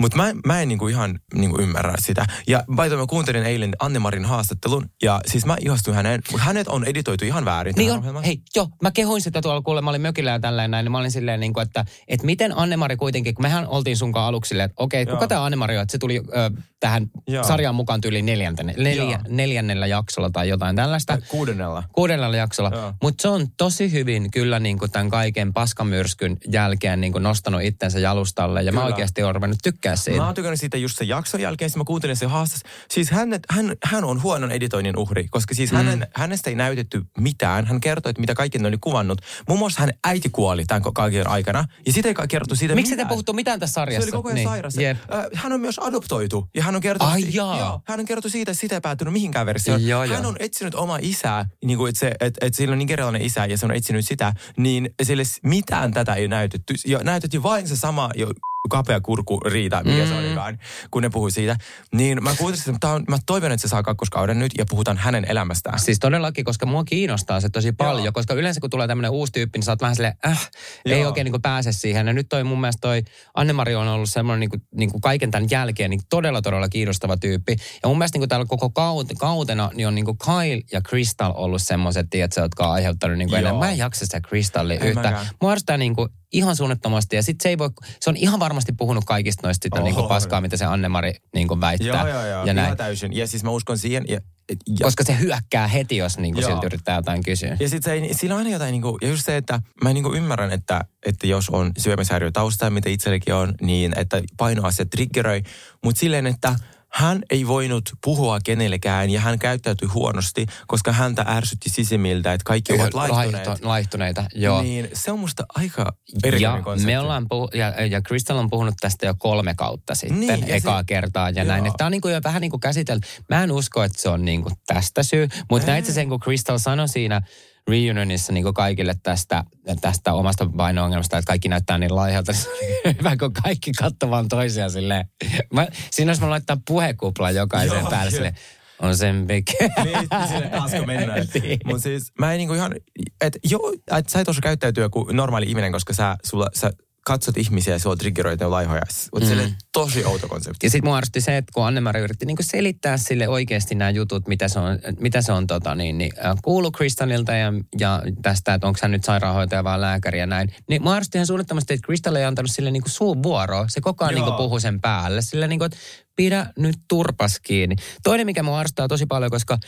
[0.00, 2.26] Mutta mä, mä en niinku ihan niinku ymmärrä sitä.
[2.46, 6.68] Ja by way, mä kuuntelin eilen Annemarin haastattelun, ja siis mä ihastuin häneen, mutta hänet
[6.68, 10.00] on editoitu ihan väärin Niin on, hei, joo, mä kehuin sitä tuolla, kuule, mä olin
[10.00, 13.34] mökillä ja tälleen näin, niin mä olin silleen, niin kuin, että, että miten Annemari kuitenkin,
[13.34, 15.16] kun mehän oltiin sunkaan aluksi silleen, että okei, Joo.
[15.16, 17.44] kuka tämä Annemari on, että se tuli ö, tähän Joo.
[17.44, 21.18] sarjaan mukaan tyyliin neljäntenä, neljä, neljännellä jaksolla tai jotain tällaista.
[21.28, 21.82] Kuudennella.
[21.92, 22.94] Kuudennella jaksolla.
[23.02, 27.62] Mutta se on tosi hyvin kyllä niin kuin tämän kaiken paskamyrskyn jälkeen niin kuin nostanut
[27.62, 28.62] itsensä jalustalle.
[28.62, 28.94] Ja mä Kyllä.
[28.94, 30.20] oikeasti olen ruvennut tykkää siitä.
[30.20, 32.62] Mä oon tykännyt siitä just sen jakson jälkeen, sitten mä kuuntelin sen haastas.
[32.90, 35.76] Siis hän, hän, hän on huonon editoinnin uhri, koska siis mm.
[35.76, 37.66] hänen, hänestä ei näytetty mitään.
[37.66, 39.20] Hän kertoi, että mitä kaikki ne oli kuvannut.
[39.48, 41.64] Muun muassa hän äiti kuoli tämän kaiken aikana.
[41.86, 44.10] Ja sitä ei kerrottu siitä Miksi te puhuttu mitään tässä sarjassa?
[44.10, 44.48] Se oli koko ajan niin.
[44.48, 44.74] sairas.
[44.78, 47.58] Äh, Hän on myös adoptoitu ja hän on kertonut, Ai jaa.
[47.58, 49.86] joo, hän on kertonut siitä, että sitä ei päätynyt mihinkään versioon.
[49.86, 50.28] Joo, hän joo.
[50.28, 53.58] on etsinyt oma isää, niin kuin, että, se, että, että sillä on nigerialainen isä ja
[53.58, 56.74] se on etsinyt sitä, niin sille mitään tätä ei näytetty.
[56.86, 58.26] Ja näytettiin vain se sama jo
[58.68, 60.08] kapea kurku riita, mikä mm.
[60.08, 60.58] se olikaan,
[60.90, 61.56] kun ne puhui siitä.
[61.92, 65.26] Niin mä kuuntelin, että on, mä toivon, että se saa kakkoskauden nyt ja puhutaan hänen
[65.28, 65.78] elämästään.
[65.78, 68.12] Siis todellakin, koska mua kiinnostaa se tosi paljon, Joo.
[68.12, 70.50] koska yleensä kun tulee tämmöinen uusi tyyppi, niin sä oot vähän silleen, äh,
[70.84, 72.06] ei oikein niin pääse siihen.
[72.06, 73.02] Ja nyt toi mun mielestä toi
[73.34, 77.16] Anne-Mari on ollut semmoinen niin kuin, niin kuin kaiken tämän jälkeen niin todella, todella kiinnostava
[77.16, 77.56] tyyppi.
[77.82, 80.80] Ja mun mielestä niin kuin täällä koko kaut- kautena niin on niin kuin Kyle ja
[80.80, 83.60] Crystal ollut semmoiset, tiedätkö, jotka on aiheuttanut niin kuin enemmän.
[83.60, 85.26] Mä en jaksa sitä Crystallia En yhtään.
[85.40, 87.16] Mua arvostaa niin kuin ihan suunnattomasti.
[87.16, 90.08] Ja sit se ei voi, se on ihan varmasti puhunut kaikista noista sitä niin kuin
[90.08, 91.88] paskaa, mitä se Anne-Mari niin kuin väittää.
[91.88, 92.44] Joo, joo, joo.
[92.46, 92.66] Ja näin.
[92.66, 93.16] Ihan täysin.
[93.16, 94.04] Ja siis mä uskon siihen.
[94.08, 97.56] Ja, ja, Koska se hyökkää heti, jos niin kuin siltä yrittää jotain kysyä.
[97.60, 100.14] Ja sitten se ei, sillä on aina jotain, niinku, ja just se, että mä niinku
[100.14, 105.42] ymmärrän, että, että jos on syömishäiriö taustaa, mitä itsellekin on, niin että painoasiat triggeröi,
[105.84, 106.54] mutta silleen, että
[106.92, 112.72] hän ei voinut puhua kenellekään ja hän käyttäytyi huonosti, koska häntä ärsytti sisimmiltä, että kaikki
[112.72, 113.46] ovat laihtuneet.
[113.46, 114.62] Laihtu- laihtuneita, joo.
[114.62, 116.92] Niin se on musta aika Ja erikoinen konsepti.
[116.92, 120.54] me ollaan puhu- ja, ja Crystal on puhunut tästä jo kolme kautta sitten, Niin, ja
[120.56, 121.52] ekaa se- kertaa ja joo.
[121.56, 121.72] näin.
[121.76, 123.08] Tämä on niin kuin jo vähän niin kuin käsitelty.
[123.28, 126.58] Mä en usko, että se on niin kuin tästä syy, mutta näit sen, kun Crystal
[126.58, 127.22] sanoi siinä
[127.68, 129.44] reunionissa niin kaikille tästä,
[129.80, 132.32] tästä omasta paino-ongelmasta, että kaikki näyttää niin laihalta.
[132.32, 135.08] Se oli hyvä, kun kaikki katsovat toisiaan silleen.
[135.52, 138.10] Mä, siinä olisi mä laittaa puhekupla jokaisen Joo, päälle joo.
[138.10, 138.34] silleen.
[138.82, 139.46] On sen big.
[139.84, 141.26] Niin, sille taasko mennään.
[141.42, 141.58] Niin.
[141.64, 142.74] Mutta siis mä en niinku ihan,
[143.20, 146.72] että joo, että sä et osaa käyttäytyä kuin normaali ihminen, koska sä, sulla, sä
[147.08, 148.82] katsot ihmisiä ja sulla triggeröitä ja laihoja.
[149.12, 149.54] Mutta mm.
[149.72, 150.66] tosi outo konsepti.
[150.66, 154.28] Ja sitten mua arvosti se, että kun Anne-Mari yritti niinku selittää sille oikeasti nämä jutut,
[154.28, 158.54] mitä se on, mitä se on tota, niin, niin, äh, kuullut Kristallilta ja, ja tästä,
[158.54, 160.54] että onko hän nyt sairaanhoitaja vai lääkäri ja näin.
[160.68, 163.64] Niin mua arvosti ihan suunnattomasti, että Kristall ei antanut sille niinku suun vuoroa.
[163.68, 164.24] Se koko ajan Joo.
[164.24, 165.22] niinku puhui sen päälle.
[165.22, 165.78] Sille niinku, että
[166.16, 167.76] pidä nyt turpas kiinni.
[168.02, 169.58] Toinen, mikä mua arvostaa tosi paljon, koska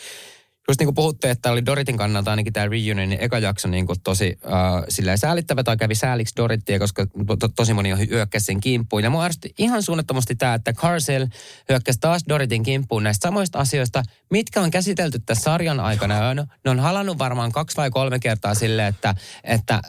[0.70, 3.86] just niin kuin puhutte, että oli Doritin kannalta ainakin tämä reunion, niin eka jakso niin
[3.86, 7.06] kuin tosi äh, silleen säälittävä tai kävi sääliksi Dorittia, koska
[7.38, 9.02] to, tosi moni hyökkäsi sen kimppuun.
[9.02, 11.26] Ja mua arvosti ihan suunnattomasti tämä, että Carcel
[11.68, 16.34] hyökkäsi taas Doritin kimppuun näistä samoista asioista, mitkä on käsitelty tässä sarjan aikana.
[16.34, 19.80] Ne, ne on halannut varmaan kaksi vai kolme kertaa sille, että, että äh,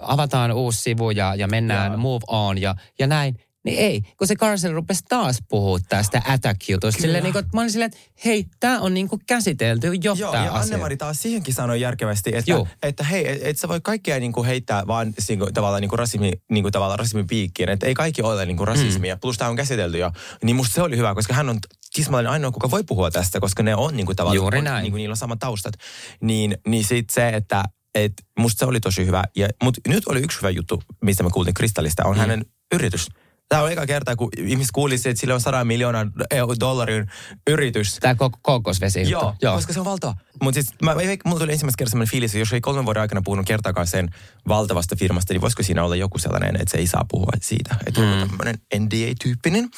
[0.00, 2.00] avataan uusi sivu ja, ja mennään Joo.
[2.00, 3.47] move on ja, ja näin.
[3.68, 7.00] Niin ei, kun se Carcel rupesi taas puhua tästä attack-jutusta.
[7.00, 10.14] Silleen, niin kuin, että mä olin silleen, että hei, tämä on niin kuin käsitelty jo
[10.14, 10.74] Joo, tämä ja asia.
[10.74, 12.68] Anne-Mari taas siihenkin sanoi järkevästi, että, Joo.
[12.82, 16.70] että hei, et, et sä voi kaikkea niinku heittää vaan niinku, tavallaan niinku rasismi, niinku,
[16.70, 17.68] tavallaan rasismin piikkiin.
[17.68, 19.14] Että ei kaikki ole niinku rasismia.
[19.14, 19.20] Mm.
[19.20, 20.10] Plus tämä on käsitelty jo.
[20.44, 21.58] Niin musta se oli hyvä, koska hän on
[21.94, 24.82] tismallinen ainoa, kuka voi puhua tästä, koska ne on niinku tavallaan, Juuri on, näin.
[24.82, 25.74] Niinku, niillä on samat taustat.
[26.20, 29.24] Niin, niin sit se, että et, musta se oli tosi hyvä.
[29.62, 32.20] Mutta nyt oli yksi hyvä juttu, mistä mä kuulin Kristallista, on mm.
[32.20, 33.08] hänen yritys.
[33.48, 36.12] Tämä on eka kerta, kun ihmiset kuulisi, että sillä on 100 miljoonan
[36.60, 37.10] dollarin
[37.46, 37.98] yritys.
[38.00, 39.10] Tämä koko kookosvesi.
[39.10, 40.14] Joo, Joo, koska se on valtava.
[40.42, 43.22] Mutta siis mä, mulla tuli ensimmäistä kertaa sellainen fiilis, että jos ei kolmen vuoden aikana
[43.24, 44.08] puhunut kertaakaan sen
[44.48, 47.76] valtavasta firmasta, niin voisiko siinä olla joku sellainen, että se ei saa puhua siitä.
[47.86, 48.22] Että mm.
[48.22, 49.68] on tämmöinen NDA-tyyppinen.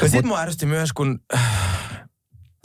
[0.00, 1.40] Sitten mua ärsytti myös, kun äh,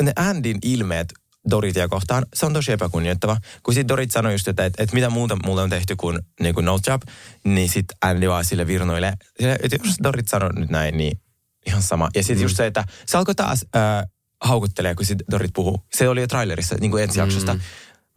[0.01, 1.13] ne Andin ilmeet
[1.49, 3.37] Doritia kohtaan, se on tosi epäkunnioittava.
[3.63, 6.53] Kun sitten Dorit sanoi just, että, että, että mitä muuta mulle on tehty kuin, niin
[6.53, 7.01] kuin no job,
[7.43, 9.13] niin sitten Andy vaan sille virnoille.
[9.39, 11.19] Että jos Dorit sanoi nyt näin, niin
[11.65, 12.09] ihan sama.
[12.15, 12.43] Ja sitten mm.
[12.43, 14.05] just se, että se alkoi taas äh,
[14.43, 15.85] haukuttelee, kun sit Dorit puhuu.
[15.95, 17.53] Se oli jo trailerissa, niin kuin ensi jaksosta.
[17.53, 17.59] Mm.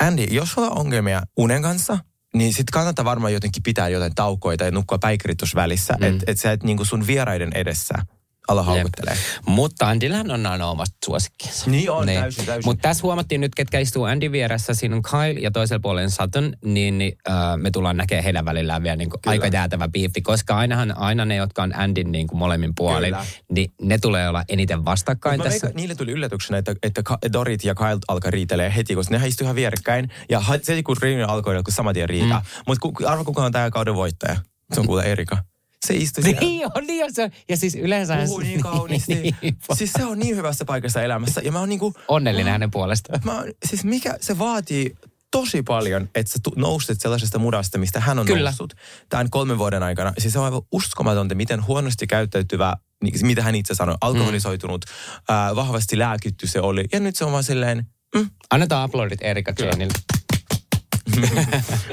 [0.01, 1.99] Andy, jos sulla on ongelmia unen kanssa,
[2.35, 5.95] niin sitten kannattaa varmaan jotenkin pitää jotain taukoja tai nukkua päikärit välissä.
[6.01, 6.07] Mm.
[6.07, 7.95] Että et sä et niin kuin sun vieraiden edessä–
[8.49, 9.17] ala haukuttelee.
[9.47, 11.71] Mutta Andylähän on aina omasta suosikkinsa.
[11.71, 12.21] Niin on, niin.
[12.21, 12.69] täysin, täysin.
[12.69, 14.75] Mutta tässä huomattiin nyt, ketkä istuu Andy vieressä.
[14.75, 16.57] Siinä on Kyle ja toisella puolella Sutton.
[16.65, 20.21] Niin, niin äh, me tullaan näkemään heidän välillään vielä niin aika jäätävä biifi.
[20.21, 23.27] Koska ainahan, aina ne, jotka on Andyn niin kuin molemmin puolin, Kyllä.
[23.53, 25.67] niin ne tulee olla eniten vastakkain Mut tässä.
[25.67, 29.47] Veikka, niille tuli yllätyksenä, että, että Dorit ja Kyle alkaa riitelee heti, koska ne istuvat
[29.47, 30.11] ihan vierekkäin.
[30.29, 32.41] Ja se kun riini alkoi, kun saman tien riitaa.
[32.41, 32.63] Mm.
[32.67, 34.37] Mutta arvo kuka on tämä kauden voittaja?
[34.75, 35.50] Se on kuule Erika.
[35.87, 36.41] Se istui siellä.
[36.41, 37.31] Niin on, niin on se.
[37.49, 38.17] Ja siis yleensä...
[38.17, 39.15] Puhuu niin kauniisti.
[39.15, 39.35] niin,
[39.75, 41.41] siis se on niin hyvässä paikassa elämässä.
[41.45, 41.95] Ja mä oon niinku...
[42.09, 43.21] Onnellinen hänen puolestaan.
[43.25, 44.97] Mä, siis mikä, se vaatii
[45.31, 48.51] tosi paljon, että sä nousit sellaisesta mudasta, mistä hän on Kyllä.
[48.51, 48.75] noussut
[49.09, 50.13] tämän kolmen vuoden aikana.
[50.19, 55.35] Siis se on aivan uskomatonta, miten huonosti käyttäytyvä, niin, mitä hän itse sanoi, alkoholisoitunut, mm.
[55.35, 56.85] äh, vahvasti lääkitty se oli.
[56.93, 57.87] Ja nyt se on vaan silleen...
[58.15, 58.31] Mm.
[58.51, 59.95] Annetaan aplodit Erika Janeille.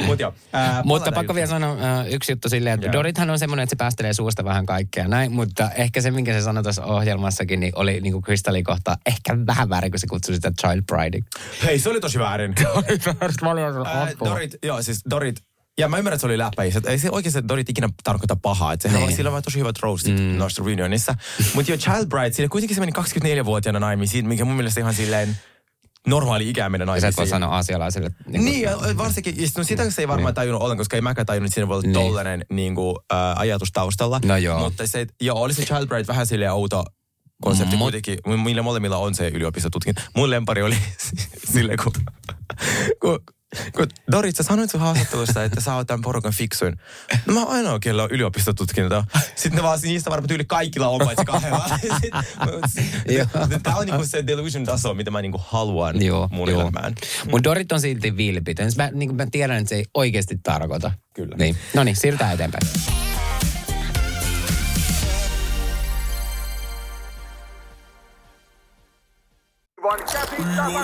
[0.06, 2.94] Mut jo, ää, mutta pakko vielä sanoa ää, yksi juttu silleen, että yeah.
[2.94, 6.42] Dorithan on semmoinen, että se päästelee suusta vähän kaikkea näin, mutta ehkä se, minkä se
[6.42, 10.52] sanoi tuossa ohjelmassakin, niin oli niin kuin kohta ehkä vähän väärin, kun se kutsui sitä
[10.62, 11.20] child pride.
[11.64, 12.56] Hei, se oli tosi väärin.
[14.26, 15.36] Dorit, joo, siis Dorit,
[15.78, 16.64] ja mä ymmärrän, että se oli läppä.
[16.64, 18.74] Ei se oikeasti Dorit ikinä tarkoita pahaa.
[18.74, 19.08] Että sehän niin.
[19.08, 20.24] oli, sillä on tosi hyvät roastit mm.
[20.24, 21.16] noissa reunionissa.
[21.54, 25.38] Mutta jo Child Bride, sillä kuitenkin se meni 24-vuotiaana naimisiin, mikä mun mielestä ihan silleen
[26.08, 27.02] normaali ikäinen naisia.
[27.02, 28.12] Sä et voi sanoa asialaiselle.
[28.28, 30.36] Niin, niin ja varsinkin, no sitä se ei varmaan niin.
[30.36, 31.94] tajunnut ollenkaan, koska ei mäkään tajunnut, että siinä voi olla niin.
[31.94, 34.20] tollainen niin kuin, äh, ajatus taustalla.
[34.26, 34.60] No joo.
[34.60, 36.84] Mutta se, joo, oli se Child Bride vähän silleen outo
[37.42, 37.80] konsepti mm.
[37.80, 38.20] kuitenkin.
[38.44, 40.02] Millä molemmilla on se yliopistotutkinto.
[40.16, 40.78] Mun lempari oli
[41.54, 41.92] silleen, kun,
[43.02, 43.20] kun
[43.76, 46.80] kun Dorit, sä sanoit sun haastattelussa, että sä oot tämän porukan fiksuin.
[47.26, 49.04] No mä oon ainoa, kello on yliopistotutkinto.
[49.36, 51.70] Sitten ne vaan niistä varmaan tyyli kaikilla on paitsi kahdella.
[53.64, 56.62] Tämä on niinku se delusion taso, mitä mä niinku haluan joo, mun joo.
[56.62, 56.96] elämään.
[57.32, 58.72] Mun Dorit on silti vilpitön.
[58.78, 60.92] Mä, niinku mä tiedän, että se ei oikeasti tarkoita.
[61.14, 61.36] Kyllä.
[61.38, 61.58] Niin.
[61.74, 62.68] No niin, siirrytään eteenpäin.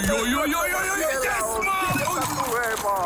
[0.08, 0.93] Joo, joo, joo, joo, joo, joo,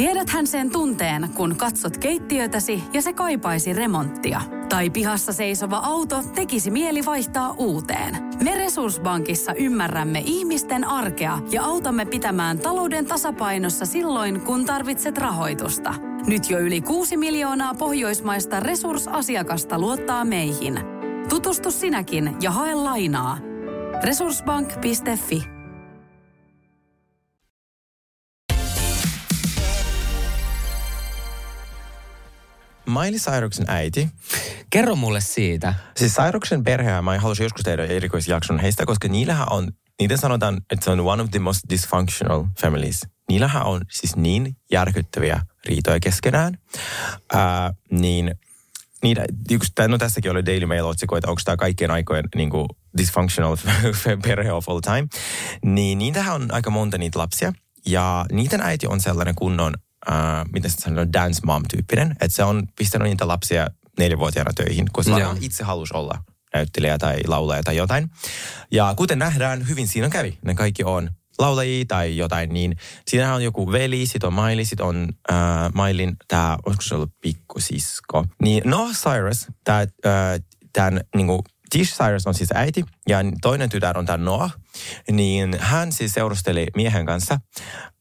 [0.00, 4.40] Tiedäthän sen tunteen, kun katsot keittiötäsi ja se kaipaisi remonttia.
[4.68, 8.16] Tai pihassa seisova auto tekisi mieli vaihtaa uuteen.
[8.44, 15.94] Me Resurssbankissa ymmärrämme ihmisten arkea ja autamme pitämään talouden tasapainossa silloin, kun tarvitset rahoitusta.
[16.26, 20.80] Nyt jo yli 6 miljoonaa pohjoismaista resursasiakasta luottaa meihin.
[21.28, 23.38] Tutustu sinäkin ja hae lainaa.
[24.04, 25.59] Resurssbank.fi
[32.90, 34.08] Miley Cyruksen äiti.
[34.70, 35.74] Kerro mulle siitä.
[35.96, 39.68] Siis Cyruksen perhe, mä haluaisin joskus tehdä erikoisjakson heistä, koska niillähän on,
[40.00, 43.00] niitä sanotaan, että se on one of the most dysfunctional families.
[43.28, 46.58] Niillähän on siis niin järkyttäviä riitoja keskenään.
[47.32, 48.34] Ää, niin
[49.02, 52.68] niitä, yksi, no tässäkin oli Daily Mail otsikko, että onko tämä kaikkien aikojen niin kuin
[52.98, 53.56] dysfunctional
[54.26, 55.08] perhe of all time.
[55.64, 57.52] Niin niitähän on aika monta niitä lapsia.
[57.86, 59.74] Ja niiden äiti on sellainen kunnon
[60.08, 60.16] äh,
[60.52, 62.10] miten se sanoo, dance mom-tyyppinen.
[62.10, 66.18] Että se on pistänyt niitä lapsia neljävuotiaana töihin, koska se itse halusi olla
[66.54, 68.10] näyttelijä tai laulaja tai jotain.
[68.70, 70.38] Ja kuten nähdään, hyvin siinä kävi.
[70.44, 72.76] Ne kaikki on laulajia tai jotain, niin
[73.08, 75.36] siinähän on joku veli, sit on Miley, sit on äh,
[75.74, 78.24] Mailin, tämä, olisiko se ollut pikkusisko.
[78.42, 79.88] Niin Noah Cyrus, tämä, äh,
[80.72, 84.56] tämän niinku, Tish Cyrus on siis äiti ja toinen tytär on tämä Noah.
[85.10, 87.40] Niin hän siis seurusteli miehen kanssa.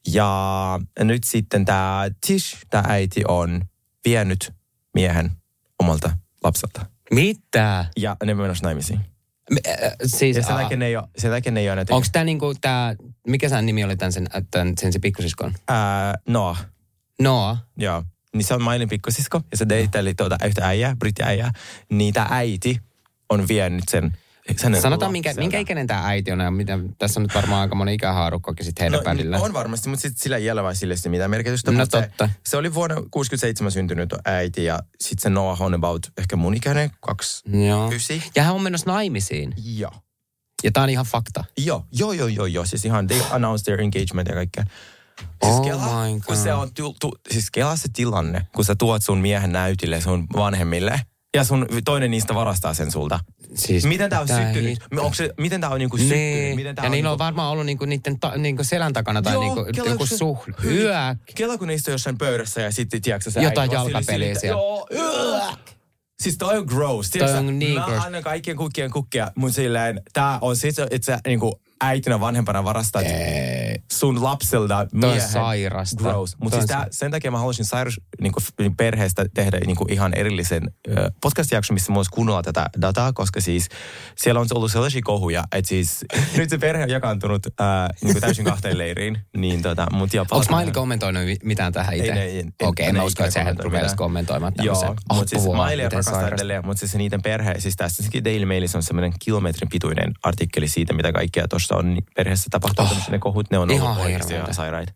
[0.07, 3.61] Ja nyt sitten tämä Tish, tämä äiti on
[4.05, 4.53] vienyt
[4.93, 5.31] miehen
[5.79, 6.85] omalta lapselta.
[7.11, 7.85] Mitä?
[7.97, 8.99] Ja ne menossa naimisiin.
[9.49, 11.95] Me, äh, siis, Ja sen takia ne ei ole, sen ne ei ole näitä...
[11.95, 12.95] onko tämä niinku tää,
[13.27, 15.53] mikä sen nimi oli tämän sen, tämän, sen se pikkusiskon?
[15.67, 16.65] Ää, Noah.
[17.21, 17.57] Noa.
[17.77, 18.03] Joo.
[18.33, 21.51] Niin se on Mailin pikkusisko ja se deitteli tuota yhtä äijää, brittiäijää.
[21.91, 22.79] Niin tämä äiti
[23.29, 24.17] on vienyt sen,
[24.57, 27.75] sen Sanotaan, minkä, minkä ikäinen tämä äiti on ja mitä, tässä on nyt varmaan aika
[27.75, 29.39] moni ikähaarukkokin sitten heidän No, välillä.
[29.39, 31.71] on varmasti, mutta sit sillä ei ole vai sille sitten mitään merkitystä.
[31.71, 32.27] No totta.
[32.27, 36.53] Se, se, oli vuonna 67 syntynyt äiti ja sitten se Noah on about ehkä mun
[36.53, 37.91] ikäinen, kaksi, Joo.
[37.91, 38.23] ysi.
[38.35, 39.53] Ja hän on menossa naimisiin.
[39.63, 39.91] Joo.
[40.63, 41.43] Ja tää on ihan fakta.
[41.57, 42.65] Joo, joo, joo, joo, joo.
[42.65, 44.63] Siis ihan they announced their engagement ja kaikkea.
[45.19, 46.35] Siis Oh kela, my kun God.
[46.35, 50.27] se on, tu, tu, siis kela se tilanne, kun sä tuot sun miehen näytille sun
[50.35, 51.01] vanhemmille
[51.37, 53.19] ja sun toinen niistä varastaa sen sulta.
[53.55, 54.79] Siis Miten tää on syttynyt?
[54.79, 56.23] hit- Onko se, miten tää on niinku syttynyt?
[56.23, 56.55] Niin.
[56.55, 57.23] Miten tää Ja niillä on niinku...
[57.23, 60.15] varmaan ollut niinku niiden ta, niinku selän takana tai Joo, niinku joku se-.
[60.63, 60.77] Hyi.
[60.77, 60.93] Yö.
[61.35, 64.59] Kela kun niistä on jossain pöydässä ja sitten, tiedätkö sä Jotain jalkapeliä siellä.
[64.61, 65.41] Joo, yö.
[66.23, 67.09] Siis toi on gross.
[67.09, 68.05] Toi on niin mä gross.
[68.05, 73.05] annan kaikkien kukkien kukkia, mun silleen, tää on sit, että niinku äitinä vanhempana varastat
[73.91, 75.21] sun lapselta miehen.
[75.21, 76.03] sairasta.
[76.03, 76.37] Gross.
[76.41, 80.63] Mutta siis tää, sen takia mä haluaisin Cyrus niinku, f- perheestä tehdä niinku ihan erillisen
[80.87, 83.69] ö, podcast-jakson, missä mulla olisi kunnolla tätä dataa, koska siis
[84.17, 86.05] siellä on ollut sellaisia kohuja, että siis
[86.37, 87.51] nyt se perhe on jakaantunut ö,
[88.01, 89.17] niinku täysin kahteen leiriin.
[89.37, 92.13] Niin tota, mut joo, Onko Maili kommentoinut mi- mitään tähän Ei, itse?
[92.13, 95.03] ne- ei- Okei, en- en mä usko, että sehän rupeaisi kommentoimaan Joo, tämmöisen.
[95.13, 99.13] mutta siis miten rakastaa edelleen, mutta siis niiden perhe, siis tässä Daily Mailissa on semmoinen
[99.19, 103.57] kilometrin pituinen artikkeli siitä, mitä kaikkea tuossa on niin perheessä tapahtunut, oh, ne kohut, ne
[103.57, 104.45] on ihan ollut oikeasti hirveetä.
[104.45, 104.93] ihan sairaita.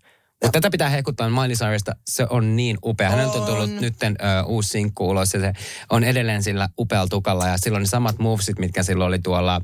[0.52, 1.96] Tätä pitää hehkuttaa Miley Cyrusta.
[2.08, 3.10] Se on niin upea.
[3.10, 5.54] Häneltä on tullut nytten ö, uusi sinkku ulos ja se
[5.90, 7.48] on edelleen sillä upealla tukalla.
[7.48, 9.62] Ja silloin ne samat movesit, mitkä silloin oli tuolla.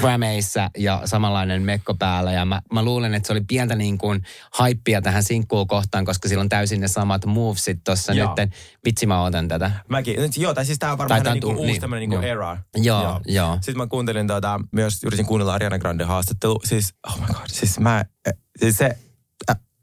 [0.00, 2.32] Grammyissa ja samanlainen mekko päällä.
[2.32, 4.22] Ja mä, mä luulen, että se oli pientä niin kuin
[4.52, 8.26] haippia tähän sinkkuun kohtaan, koska silloin täysin ne samat movesit tuossa Joo.
[8.26, 8.52] nytten.
[8.84, 9.70] Vitsi mä otan tätä.
[9.88, 12.32] Mäkin, nyt, joo, tai siis tää on varmaan on niinku uusi niin, tämmöinen niinku joo.
[12.32, 12.56] era.
[12.76, 13.54] Joo, joo.
[13.54, 16.60] Sitten mä kuuntelin tota, myös yritin kuunnella Ariana Grande haastattelu.
[16.64, 18.96] Siis, oh my god, siis mä, eh, siis se,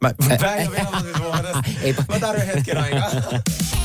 [0.04, 0.14] mä,
[1.14, 1.64] puhumaan tästä.
[1.82, 2.04] Eipä.
[2.08, 3.12] Mä tarvitsen hetken aikaa.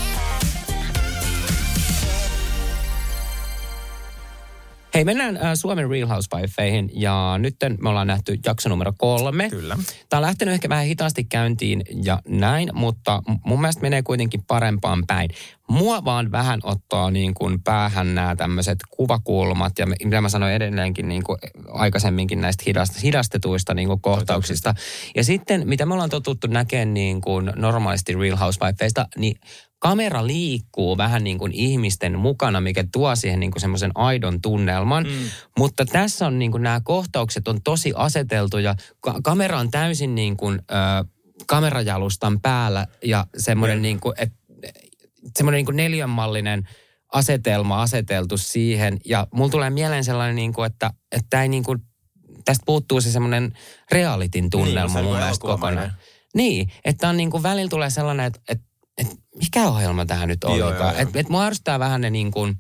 [4.95, 9.51] Hei, mennään äh, Suomen Real Housewifeihin ja nyt me ollaan nähty jakso numero kolme.
[9.51, 9.77] Kyllä.
[10.09, 15.05] Tämä on lähtenyt ehkä vähän hitaasti käyntiin ja näin, mutta mun mielestä menee kuitenkin parempaan
[15.07, 15.31] päin.
[15.69, 21.09] Mua vaan vähän ottaa niin kuin päähän nämä tämmöiset kuvakulmat ja mitä mä sanoin edelleenkin
[21.09, 24.75] niin kuin aikaisemminkin näistä hidast- hidastetuista niin kuin kohtauksista.
[25.17, 29.37] Ja sitten mitä me ollaan totuttu näkemään niin kuin normaalisti Real Housewifeista, niin
[29.79, 35.05] kamera liikkuu vähän niin kuin ihmisten mukana, mikä tuo siihen niin kuin semmoisen aidon tunnelman.
[35.05, 35.13] Mm.
[35.59, 40.15] Mutta tässä on niin kuin nämä kohtaukset on tosi aseteltu ja ka- kamera on täysin
[40.15, 41.05] niin kuin, ö,
[41.47, 44.33] kamerajalustan päällä ja semmoinen niin kuin, et,
[45.37, 46.69] semmoinen niin kuin neljänmallinen
[47.13, 48.99] asetelma aseteltu siihen.
[49.05, 51.79] Ja mulla tulee mieleen sellainen, niin kuin, että, että ei niin kuin,
[52.45, 53.53] tästä puuttuu se semmoinen
[53.93, 55.93] realitin tunnelma se on mun niin mielestä kokonaan.
[56.35, 58.68] Niin, että on niin kuin välillä tulee sellainen, että, että
[59.43, 60.93] mikä ohjelma tämä nyt Joo, joo, joo.
[60.99, 62.57] Että et mua ärsyttää vähän ne niin kuin,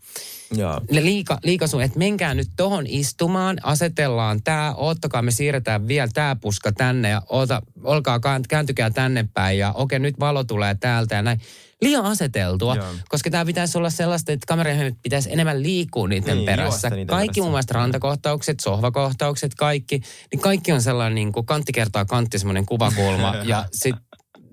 [0.56, 0.80] Joo.
[0.90, 6.36] ne liika, liikasun, että menkää nyt tohon istumaan, asetellaan tämä, oottakaa me siirretään vielä tämä
[6.40, 11.14] puska tänne ja oota, olkaa, kään- kääntykää tänne päin ja okei nyt valo tulee täältä
[11.14, 11.40] ja näin.
[11.82, 12.86] Liian aseteltua, Joo.
[13.08, 16.90] koska tämä pitäisi olla sellaista, että kameran pitäisi enemmän liikkua niiden Niin, perässä.
[16.90, 17.42] niiden kaikki perässä.
[17.42, 20.00] mun mielestä rantakohtaukset, sohvakohtaukset, kaikki,
[20.32, 24.02] niin kaikki on sellainen niin kuin kantti kertaa kantti semmoinen kuvakulma ja sitten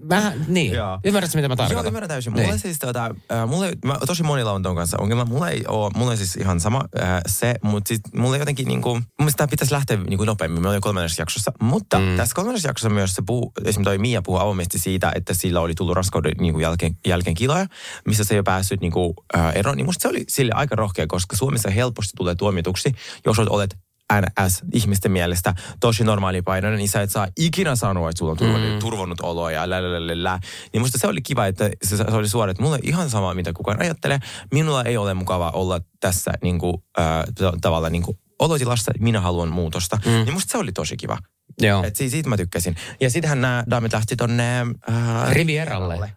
[0.10, 1.00] vähän, niin, Joo.
[1.04, 1.88] ymmärrätkö mitä mä Joo, tarkoitan?
[1.88, 2.34] ymmärrän täysin.
[2.34, 2.46] Niin.
[2.46, 5.26] Mulla siis tota, äh, mulla, ei- mä, tosi monilla on ton kanssa ongelma.
[5.26, 8.90] Mulla ei oo, mulla on siis ihan sama äh, se, mutta sit mulla jotenkin niinku,
[8.90, 10.62] mun mielestä tää pitäisi lähteä niinku nopeammin.
[10.62, 11.52] Me olin kolmannessa jaksossa.
[11.62, 12.18] Mutta mm.
[12.18, 15.76] tässä kolmannessa jaksossa myös se puhuu, esimerkiksi toi Mia puhuu avoimesti siitä, että sillä oli
[15.76, 17.66] tullut raskauden niinku jälkeen, jälkeen kiloja,
[18.08, 19.78] missä se ei ole päässyt niinku, äh, eroon.
[19.78, 22.92] Niin musta se oli sille aika rohkea, koska Suomessa helposti tulee tuomituksi,
[23.26, 23.78] jos olet
[24.14, 28.74] NS ihmisten mielestä tosi normaalipainoinen, niin sä et saa ikinä sanoa, että sulla on turvannut,
[28.74, 28.80] mm.
[28.80, 30.40] turvonnut oloa ja lälälälälä.
[30.74, 33.34] Niin musta se oli kiva, että se, se oli suora, että mulla on ihan sama,
[33.34, 34.20] mitä kukaan ajattelee.
[34.54, 39.04] Minulla ei ole mukava olla tässä niin kuin, äh, t- tavallaan niin kuin olotilassa, että
[39.04, 40.00] minä haluan muutosta.
[40.06, 40.12] Mm.
[40.12, 41.18] Niin musta se oli tosi kiva.
[41.62, 41.84] Joo.
[41.84, 42.76] Et siitä, siitä mä tykkäsin.
[43.02, 44.60] Ja sittenhän nämä daamit lähti tonne...
[44.90, 46.12] Äh, Rivieralle.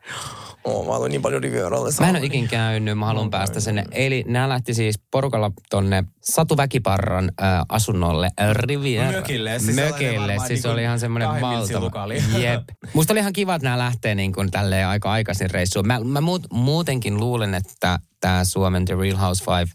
[0.65, 1.91] Oh, mä haluan niin paljon Rivieralle.
[2.01, 3.85] Mä en ole ikin käynyt, mä haluan päästä sinne.
[3.91, 9.13] Eli nämä lähti siis porukalla tonne Satu Väkiparran äh, asunnolle äh, Riviera.
[9.13, 11.91] Mökille, siis Mökille, varmaan siis niin oli ihan semmoinen valtava.
[12.43, 12.63] Jep.
[12.95, 15.87] Musta oli ihan kiva, että nämä lähtee niin kuin tälleen aika aikaisin reissuun.
[15.87, 19.73] Mä, mä muut, muutenkin luulen, että tämä Suomen The Real Housewife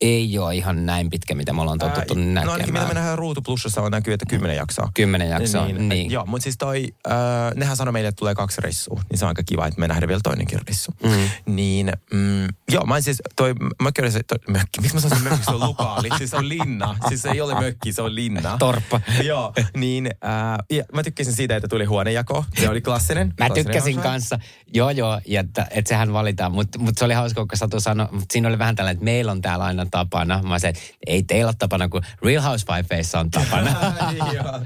[0.00, 2.46] ei ole ihan näin pitkä, mitä me ollaan totuttu Ää, näkemään.
[2.46, 4.90] No ainakin mitä me nähdään Ruutu Plussassa on näkyy, että kymmenen jaksoa.
[4.94, 5.88] Kymmenen jaksoa, niin.
[5.88, 6.10] niin.
[6.10, 7.14] Joo, mutta siis toi, äh,
[7.54, 10.08] nehän sanoi meille, että tulee kaksi reissua, niin se on aika kiva, että me nähdään
[10.08, 10.92] vielä toinenkin reissu.
[11.02, 11.54] Mm.
[11.54, 15.44] Niin, mm, joo, mä siis, toi mökki oli se, toi, mökki, miksi mä sanoisin mökki,
[15.44, 18.56] se on lukaali, siis se on linna, siis se ei ole mökki, se on linna.
[18.58, 19.00] Torppa.
[19.22, 23.26] joo, niin äh, ja mä tykkäsin siitä, että tuli huonejako, se oli klassinen.
[23.26, 24.02] Mä klassinen tykkäsin osa.
[24.02, 24.38] kanssa,
[24.74, 28.08] joo joo, ja että, että sehän valitaan, mutta mut se oli hauska, kun Satu sanoi,
[28.10, 30.42] mutta siinä oli vähän tällainen, että meillä on täällä aina tapana.
[30.42, 30.72] Mä se,
[31.06, 33.70] ei teillä ole tapana, kun Real Housewifeissa on tapana.
[34.34, 34.60] joo.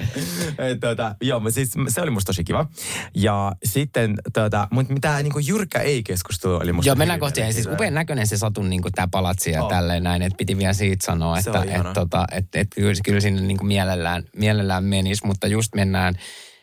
[0.59, 2.67] Et, tota, joo, mutta siis se oli musta tosi kiva.
[3.15, 7.53] Ja sitten, tota, mutta mitä niin jyrkkä ei-keskustelu oli musta Joo, mennään kohti.
[7.53, 9.69] Siis upean näköinen se Satun niin tämä palatsi ja On.
[9.69, 13.21] tälleen näin, että piti vielä siitä sanoa, Se että et, tota, et, et, kyllä, kyllä
[13.21, 16.15] sinne niin mielellään, mielellään menisi, mutta just mennään,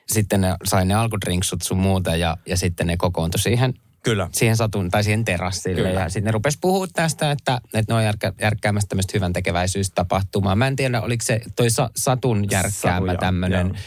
[0.07, 3.73] sitten ne sai ne alkudrinksut sun muuta ja, ja sitten ne kokoontui siihen
[4.05, 4.29] Kyllä.
[4.31, 5.75] siihen satun, tai siihen terassille.
[5.75, 6.01] Kyllä.
[6.01, 10.55] Ja sitten ne rupes puhua tästä, että, että ne on järkä, järkkäämässä tämmöistä hyvän tekeväisyystapahtumaa.
[10.55, 13.79] Mä en tiedä, oliko se toi sa, satun järkkäämä tämmöinen,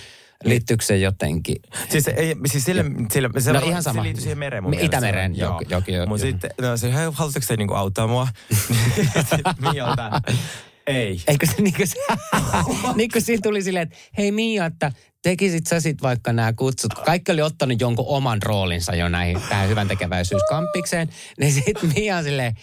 [0.45, 1.57] liittyykö se jotenkin?
[1.89, 4.01] Siis, ei, siis sille, sille, se, No ihan sama.
[4.01, 4.75] se liittyy siihen mereen mun.
[4.75, 8.29] Itämereen, joo, joo, joo, Mutta sitten, no se, hei, haluatteko te niinku auttaa mua?
[9.73, 10.11] Mialta.
[10.87, 11.21] Ei.
[11.27, 11.97] Eikö se niin kuin, se,
[12.97, 16.95] niin kuin siinä tuli silleen, että hei Mia, että tekisit sä sit vaikka nämä kutsut.
[16.95, 21.09] Kaikki oli ottanut jonkun oman roolinsa jo näihin, tähän hyvän tekeväisyyskampikseen.
[21.41, 22.55] Niin sitten Mia silleen,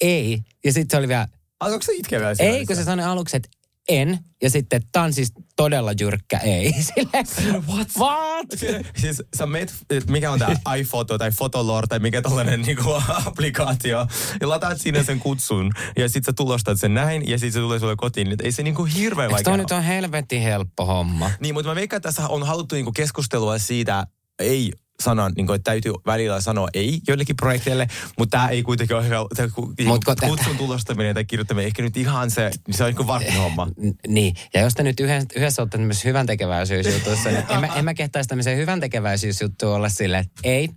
[0.00, 0.38] ei.
[0.64, 1.28] Ja sitten se oli vielä,
[1.60, 3.48] Alkoiko se itkevää ei, kun se sanoi aluksi, että
[3.88, 4.18] en.
[4.42, 6.72] Ja sitten, tämä on siis todella jyrkkä ei.
[6.82, 7.88] Silleen, what?
[7.98, 8.46] What?
[9.00, 9.74] Siis sä meet,
[10.08, 12.94] mikä on tää iPhoto tai Fotolore tai mikä tollanen niinku
[13.26, 14.06] applikaatio.
[14.40, 15.72] Ja lataat sinne sen kutsun.
[15.96, 18.28] Ja sit sä tulostat sen näin ja sit se tulee sulle kotiin.
[18.28, 21.30] Niin ei se niinku hirveän vaikea toi nyt on helvetin helppo homma?
[21.40, 24.06] Niin, mutta mä veikkaan, että tässä on haluttu niinku keskustelua siitä,
[24.38, 27.86] ei sanan, niin kuin, että täytyy välillä sanoa ei joillekin projekteille,
[28.18, 31.66] mutta tämä ei kuitenkin ole hyvä, tää ku- Mut kun tä- kutsun tulostaminen tai kirjoittaminen,
[31.66, 33.66] ehkä nyt ihan se, niin se on niin varmin homma.
[33.66, 37.66] N- niin, ja jos te nyt yhdessä, yhdessä olette tämmöisessä hyvän tekeväisyysjutussa, niin en mä,
[37.66, 40.68] en mä kehtaisi tämmöiseen hyvän tekeväisyysjuttuun olla silleen, että ei,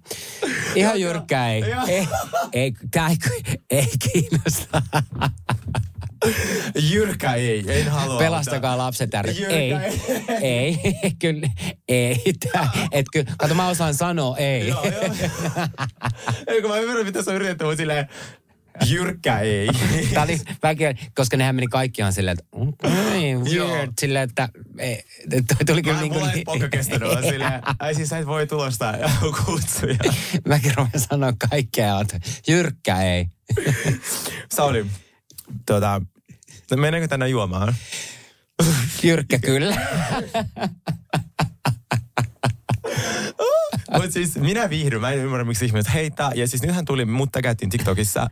[0.75, 2.07] ihan jyrkkä ei, ei,
[2.53, 3.15] ei, tää ei,
[3.69, 4.81] ei kiinnosta.
[6.91, 8.17] Jyrkä ei, en halua.
[8.19, 9.31] Pelastakaa lapset ry.
[9.31, 9.73] Jyrkä Ei,
[10.41, 10.77] ei,
[11.21, 11.47] kyllä,
[11.87, 12.23] ei.
[12.91, 14.67] Et kyllä, kato mä osaan sanoa ei.
[14.67, 15.67] Joo, joo.
[16.47, 18.07] Ei, kun mä ymmärrän, mitä sä yrität, mutta silleen,
[18.85, 19.67] jyrkkä ei.
[20.13, 24.49] Tämä oli väkeä, koska nehän meni kaikkiaan silleen, että okay, weird, silleen, että
[24.79, 26.59] ei, toi tuli kyllä Mä, niin mulla ei kuin...
[26.59, 28.93] pokka kestänyt silleen, ai siis sä et voi tulostaa
[29.45, 29.97] kutsuja.
[30.47, 33.25] Mäkin rupean sanoa kaikkea, että jyrkkä ei.
[34.51, 34.85] Sauli,
[35.65, 36.01] tuota,
[36.75, 37.75] mennäänkö tänne juomaan?
[39.03, 39.87] Jyrkkä kyllä.
[43.91, 46.31] Mutta siis minä viihdyn, mä en ymmärrä miksi ihmiset heittää.
[46.35, 48.29] Ja siis nythän tuli, mutta käytiin TikTokissa äh,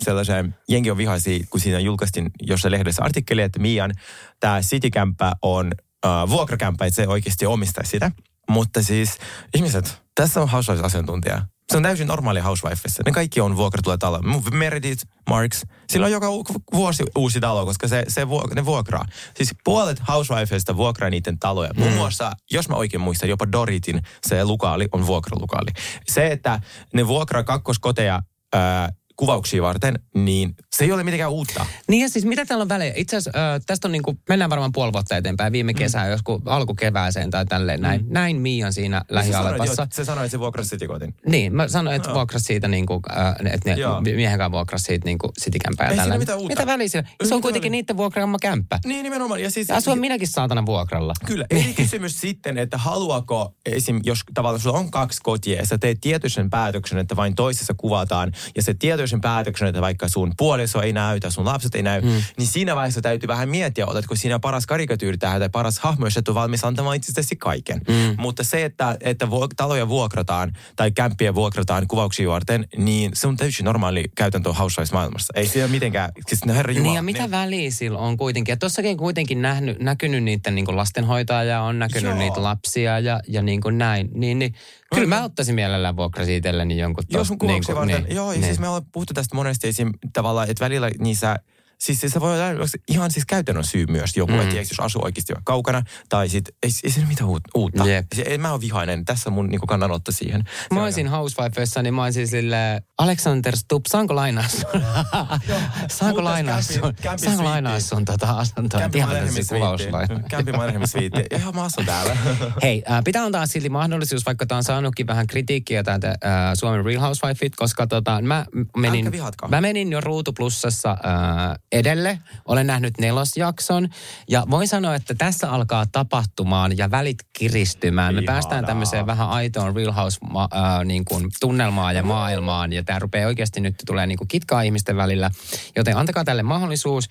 [0.00, 3.92] sellaisen, jengi on vihaisi, kun siinä julkaistiin jossain lehdessä artikkeli, että Mian
[4.40, 5.72] tämä citykämppä on
[6.06, 8.10] äh, vuokrakämppä, että se oikeasti omistaisi sitä.
[8.50, 9.18] Mutta siis
[9.54, 11.42] ihmiset, tässä on housewives-asiantuntija.
[11.72, 13.02] Se on täysin normaali housewifeissa.
[13.06, 14.20] Ne kaikki on vuokratulla talo.
[14.52, 16.26] Meredith, Marks, sillä on joka
[16.72, 19.04] vuosi uusi talo, koska se, se vuok, ne vuokraa.
[19.36, 21.70] Siis puolet housewifeista vuokraa niiden taloja.
[21.72, 21.80] Mm.
[21.80, 25.70] Muun muassa, jos mä oikein muistan, jopa Doritin se lukaali on vuokralukaali.
[26.08, 26.60] Se, että
[26.94, 31.66] ne vuokraa kakkoskoteja ää, kuvauksia varten, niin se ei ole mitenkään uutta.
[31.88, 32.92] Niin ja siis mitä täällä on väliä?
[32.96, 36.10] Itse asiassa äh, tästä on niin kuin, mennään varmaan puoli vuotta eteenpäin, viime kesään, mm.
[36.10, 38.00] joskus alkukevääseen tai tälleen näin.
[38.00, 38.12] Mm.
[38.12, 39.82] Näin Mian siinä lähialepassa.
[39.82, 41.14] että- se sanoi, että se vuokrasi sitikotin.
[41.26, 44.00] Niin, mä sanoin, että vuokras siitä niin kuin, äh, että ne Joo.
[44.00, 46.52] miehen kanssa vuokras siitä niin kuin citykämpää ja Ei siinä mitään uutta.
[46.52, 46.82] Mitä väliä?
[46.84, 47.80] Ei Se on mitään kuitenkin väliä.
[47.82, 48.78] niiden vuokraama kämppä.
[48.84, 49.42] Niin nimenomaan.
[49.42, 51.14] Ja siis, Ja asun minäkin saatana vuokralla.
[51.26, 54.00] Kyllä, eri kysymys sitten, että haluaako esim.
[54.04, 58.32] jos tavallaan sulla on kaksi kotia ja sä teet tietoisen päätöksen, että vain toisessa kuvataan
[58.56, 62.22] ja se tietoisen päätöksen, että vaikka sun puoliso ei näytä, sun lapset ei näy, mm.
[62.38, 66.16] niin siinä vaiheessa täytyy vähän miettiä, otatko siinä paras karikatyyri tähän tai paras hahmo, jos
[66.16, 67.80] et ole valmis antamaan itsestäsi kaiken.
[67.88, 68.14] Mm.
[68.18, 73.64] Mutta se, että, että taloja vuokrataan tai kämppiä vuokrataan kuvauksia varten, niin se on täysin
[73.64, 75.32] normaali käytäntö Housewives-maailmassa.
[75.36, 76.88] Ei siinä mitenkään, siis no herra Jumala.
[76.88, 78.52] Niin ja mitä väliä sillä on kuitenkin?
[78.52, 82.18] Ja tossakin kuitenkin nähnyt, näkynyt niiden niin lastenhoitajaa, on näkynyt Joo.
[82.18, 84.10] niitä lapsia ja, ja niin kuin näin.
[84.14, 84.54] Niin, niin,
[84.94, 88.16] kyllä mä ottaisin mielellään vuokrasi itselleni jonkun Jos sun kuvauksia niin varten.
[88.16, 89.92] Joo, ja siis me ollaan puhuttu tästä monesti esim.
[90.12, 91.36] tavallaan, että välillä niissä
[91.82, 94.40] Siis se voi olla ihan siis käytännön syy myös joku, mm.
[94.40, 97.86] että jos asuu oikeasti kaukana, tai sit, ei, ei siinä mitään uut- uutta.
[97.86, 98.06] Jep.
[98.14, 100.42] Se, ei, mä oon vihainen, tässä on mun niin kannanotto siihen.
[100.46, 104.82] Se Mä olisin housewifeissa, niin mä olisin sille Alexander Stubb, saanko lainaa sun?
[105.98, 106.94] saanko lainaa sun?
[107.16, 108.80] Saanko lainaa sun tota asuntoa?
[108.80, 111.24] Kämpi Ihan Mannerheimin Mannerheimin sviitti.
[111.36, 112.16] Ihan mä asun täällä.
[112.62, 116.14] Hei, äh, pitää antaa silti mahdollisuus, vaikka tämä on saanutkin vähän kritiikkiä täältä äh,
[116.54, 119.10] Suomen Real Housewifeit, koska tota, mä menin,
[119.48, 122.18] mä menin jo Ruutu Plussassa äh, edelle.
[122.48, 123.88] Olen nähnyt nelosjakson
[124.28, 128.14] ja voin sanoa, että tässä alkaa tapahtumaan ja välit kiristymään.
[128.14, 128.34] Me Ihanaa.
[128.34, 132.98] päästään tämmöiseen vähän aitoon Real House ma- äh, niin kuin tunnelmaan ja maailmaan ja tämä
[132.98, 135.30] rupeaa oikeasti nyt tulee niin kuin kitkaa ihmisten välillä.
[135.76, 137.08] Joten antakaa tälle mahdollisuus.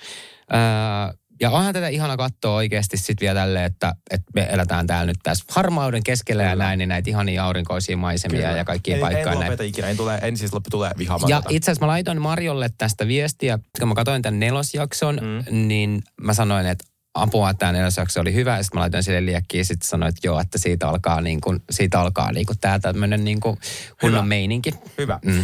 [0.53, 5.05] Äh, ja onhan tätä ihana katsoa oikeasti sitten vielä tälleen, että, että me eletään täällä
[5.05, 9.31] nyt tässä harmauden keskellä ja näin, niin näitä ihania aurinkoisia maisemia ja kaikkia en, paikkoja
[9.31, 9.51] en näin.
[9.51, 12.69] lopeta ikinä, en, tule, en siis loppu tulee vihaamaan Ja itse asiassa mä laitoin Marjolle
[12.77, 15.67] tästä viestiä, kun mä katsoin tämän nelosjakson, mm.
[15.67, 16.83] niin mä sanoin, että
[17.13, 18.57] apua, että tämä nelosjakso oli hyvä.
[18.57, 21.41] Ja sitten mä laitoin sille liekkiin ja sitten sanoin, että joo, että siitä alkaa, niin
[21.41, 23.57] kuin, siitä alkaa niin kuin tämä tämmöinen niin kuin
[24.01, 24.27] kunnon Hyvä.
[24.27, 24.71] meininki.
[24.97, 25.19] Hyvä.
[25.25, 25.43] Mm.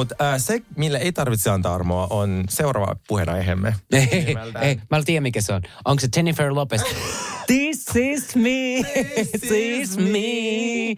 [0.00, 3.74] Mutta äh, se, mille ei tarvitse antaa armoa, on seuraava puheenaiheemme.
[3.92, 4.08] Ei,
[4.60, 5.62] ei, mä en tiedä mikä se on.
[5.84, 6.82] Onko se Jennifer Lopez?
[7.46, 8.82] This is me,
[9.24, 10.96] this is me.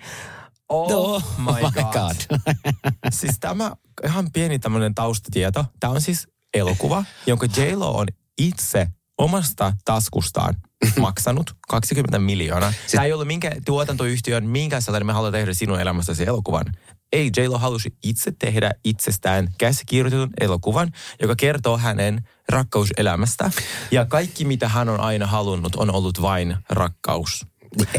[0.68, 1.92] Oh, my god.
[1.92, 2.40] god.
[3.20, 3.72] siis tämä
[4.04, 5.64] ihan pieni tämmöinen taustatieto.
[5.80, 8.06] Tämä on siis elokuva, jonka J-Lo on
[8.38, 8.88] itse
[9.18, 10.54] omasta taskustaan
[11.00, 12.70] maksanut 20 miljoonaa.
[12.72, 12.92] Siis...
[12.92, 16.64] Tämä ei ollut minkä tuotantoyhtiön, minkä sellainen me haluamme tehdä sinun elämästäsi elokuvan.
[17.12, 23.50] Ei, J-Lo halusi itse tehdä itsestään käsikirjoitetun elokuvan, joka kertoo hänen rakkauselämästä.
[23.90, 27.46] Ja kaikki, mitä hän on aina halunnut, on ollut vain rakkaus.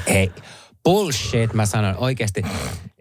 [0.07, 0.31] Ei,
[0.83, 2.41] bullshit, mä sanon oikeasti.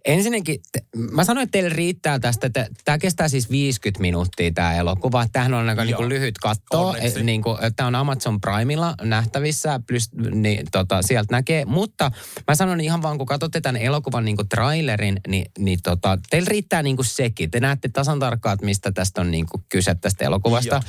[0.05, 4.75] Ensinnäkin, te- mä sanoin, että teille riittää tästä, että tämä kestää siis 50 minuuttia tämä
[4.75, 5.27] elokuva.
[5.33, 6.89] Tämähän on aika niin kuin lyhyt katto.
[6.89, 7.23] Onneksi.
[7.23, 11.65] Niin kuin, tämä on Amazon Primella nähtävissä, plus, niin, tota, sieltä näkee.
[11.65, 12.11] Mutta
[12.49, 16.49] mä sanon ihan vaan, kun katsotte tämän elokuvan niin kuin trailerin, niin, niin tota, teillä
[16.49, 17.51] riittää niin kuin sekin.
[17.51, 20.75] Te näette tasan tarkkaan, että mistä tästä on niin kuin kyse tästä elokuvasta.
[20.75, 20.83] Joo.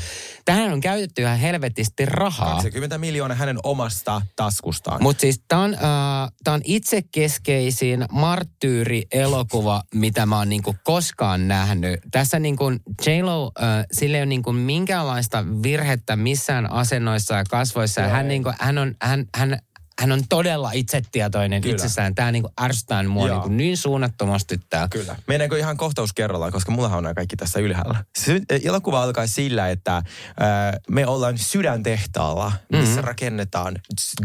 [0.46, 2.54] Tähän on käytetty ihan helvetisti rahaa.
[2.54, 5.04] 20 miljoonaa hänen omasta taskustaan.
[5.04, 5.80] Mutta siis tämä on, äh,
[6.44, 8.06] tää on itsekeskeisin
[9.04, 12.00] marttyyri-elokuva, mitä mä oon niinku koskaan nähnyt.
[12.12, 12.72] Tässä niinku
[13.06, 18.02] J-Lo, äh, sillä ei ole niinku minkäänlaista virhettä missään asennoissa ja kasvoissa.
[18.02, 19.60] Ja hän, niinku, hän, on, hän, hän,
[20.04, 21.76] hän on todella itsetietoinen Kyllä.
[21.76, 22.16] itsessään.
[22.16, 23.36] Tämä niinku ärsyttää mua Joo.
[23.38, 24.88] niinku niin suunnattomasti tää.
[24.88, 25.16] Kyllä.
[25.28, 28.06] Mennäänkö ihan kohtaus kerrallaan, koska mullahan on nämä kaikki tässä ylhäällä.
[28.18, 30.04] Se elokuva alkaa sillä, että äh,
[30.90, 33.04] me ollaan sydäntehtaalla, missä mm-hmm.
[33.04, 33.76] rakennetaan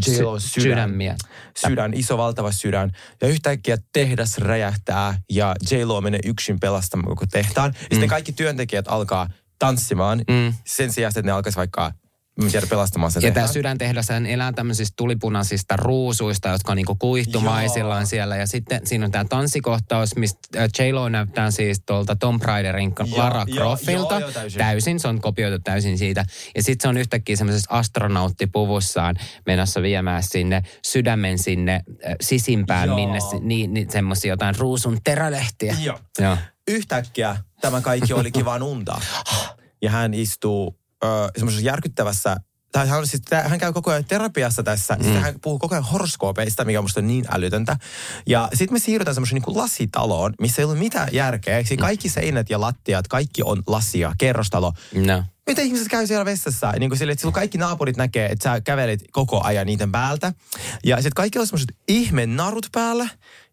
[0.07, 0.63] J-Lo Sy- sydän.
[0.63, 1.15] sydämiä.
[1.57, 2.91] Sydän, iso valtava sydän.
[3.21, 7.73] Ja yhtäkkiä tehdas räjähtää ja J-Lo menee yksin pelastamaan koko tehtaan.
[7.75, 10.53] Ja sitten kaikki työntekijät alkaa tanssimaan Mm.
[10.65, 11.91] sen sijaan, että ne alkaisi vaikka
[12.45, 18.01] en tiedä, pelastamaan sen Ja tämä sydäntehdas elää tämmöisistä tulipunaisista ruusuista, jotka on niinku kuihtumaisillaan
[18.01, 18.05] Joo.
[18.05, 18.35] siellä.
[18.35, 23.17] Ja sitten siinä on tämä tanssikohtaus, mistä äh, J-Lo näyttää siis tuolta Tomb Raiderin Joo,
[23.17, 23.77] Lara joo,
[24.33, 24.57] täysin.
[24.57, 26.25] täysin, se on kopioitu täysin siitä.
[26.55, 29.15] Ja sitten se on yhtäkkiä semmoisessa astronauttipuvussaan
[29.45, 32.95] menossa viemään sinne sydämen sinne äh, sisimpään, Joo.
[32.95, 35.75] minne niin, niin semmoisia jotain ruusun terälehtiä.
[35.81, 35.99] Joo.
[36.19, 36.37] Joo.
[36.67, 39.01] yhtäkkiä tämä kaikki olikin vain unta.
[39.81, 40.79] Ja hän istuu
[41.37, 42.37] semmoisessa järkyttävässä,
[42.71, 44.95] tai hän, on siis, hän käy koko ajan terapiassa tässä.
[44.95, 45.03] Mm.
[45.03, 47.77] Sitten hän puhuu koko ajan horoskoopeista, mikä on musta niin älytöntä.
[48.27, 51.63] Ja sitten me siirrytään semmoiseen niin lasitaloon, missä ei ollut mitään järkeä.
[51.63, 54.73] Siis kaikki seinät ja lattiat, kaikki on lasia, kerrostalo.
[54.95, 55.23] No.
[55.47, 56.71] Miten ihmiset käy siellä vessassa?
[56.79, 60.33] Niin kuin sille, että kaikki naapurit näkee, että sä kävelet koko ajan niiden päältä.
[60.83, 63.07] Ja sitten kaikki oli semmoiset ihme narut päällä.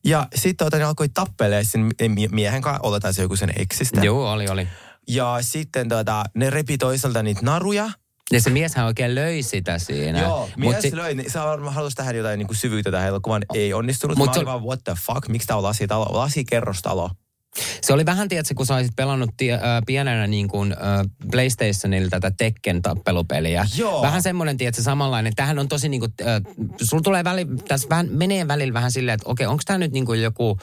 [0.04, 4.00] Ja sitten tota, ne alkoi tappelee sen mie- miehen kanssa, oletaan se joku sen eksistä.
[4.00, 4.68] Joo, oli, oli.
[5.08, 7.90] Ja sitten tota, ne repi toiselta niitä naruja.
[8.32, 10.20] Ja se mieshän oikein löi sitä siinä.
[10.20, 11.14] Joo, Mut mies si- löi.
[11.14, 13.42] Niin, se varmaan halusi tähän jotain niin kuin syvyyttä tähän elokuvan.
[13.54, 14.16] Ei onnistunut.
[14.18, 17.10] Mut Mut se- Mä olin vaan, what the fuck, miksi tää on lasitalo, lasikerrostalo?
[17.80, 20.78] Se oli vähän, tiedätkö, kun sä olisit pelannut tie, äh, pienenä niin kuin, äh,
[21.30, 23.66] PlayStationilla tätä Tekken tappelupeliä.
[23.76, 24.02] Joo.
[24.02, 25.32] Vähän semmoinen, tiedätkö, samanlainen.
[25.36, 26.42] Tähän on tosi niin kuin, äh,
[26.82, 30.06] sulla tulee väli, tässä vähän, menee välillä vähän silleen, että okei, onko tämä nyt niin
[30.06, 30.58] kuin joku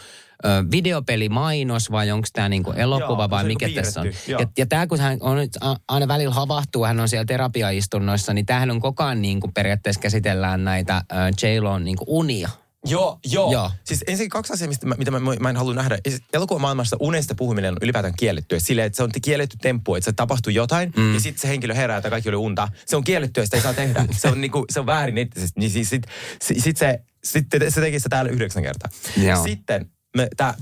[0.72, 4.08] videopelimainos vai onko tämä niin kuin elokuva Joo, vai mikä niinku tässä on.
[4.28, 4.40] joo.
[4.40, 8.46] Ja, ja tämä kun hän on nyt aina välillä havahtuu, hän on siellä terapiaistunnoissa, niin
[8.46, 11.04] tämähän on koko ajan niin kuin periaatteessa käsitellään näitä äh,
[11.44, 12.50] J-Lon niin kuin unia.
[12.86, 13.52] Joo, joo.
[13.52, 13.72] Joo.
[13.84, 15.98] Siis ensin kaksi asiaa, mistä mä, mitä mä, mä en halua nähdä.
[16.10, 18.60] Siis Elokuvamaailmassa unesta puhuminen on ylipäätään kiellettyä.
[18.60, 21.14] Silleen, että se on kielletty temppu, että se tapahtuu jotain mm.
[21.14, 22.68] ja sitten se henkilö herää, että kaikki oli unta.
[22.86, 24.06] Se on kiellettyä, sitä ei saa tehdä.
[24.22, 25.60] se, on niinku, se on väärin eettisesti.
[25.60, 26.04] Niin siis sit,
[26.42, 28.90] sit, sit se, sitten se teki sitä täällä yhdeksän kertaa.
[29.18, 29.44] Joo.
[29.44, 29.90] Sitten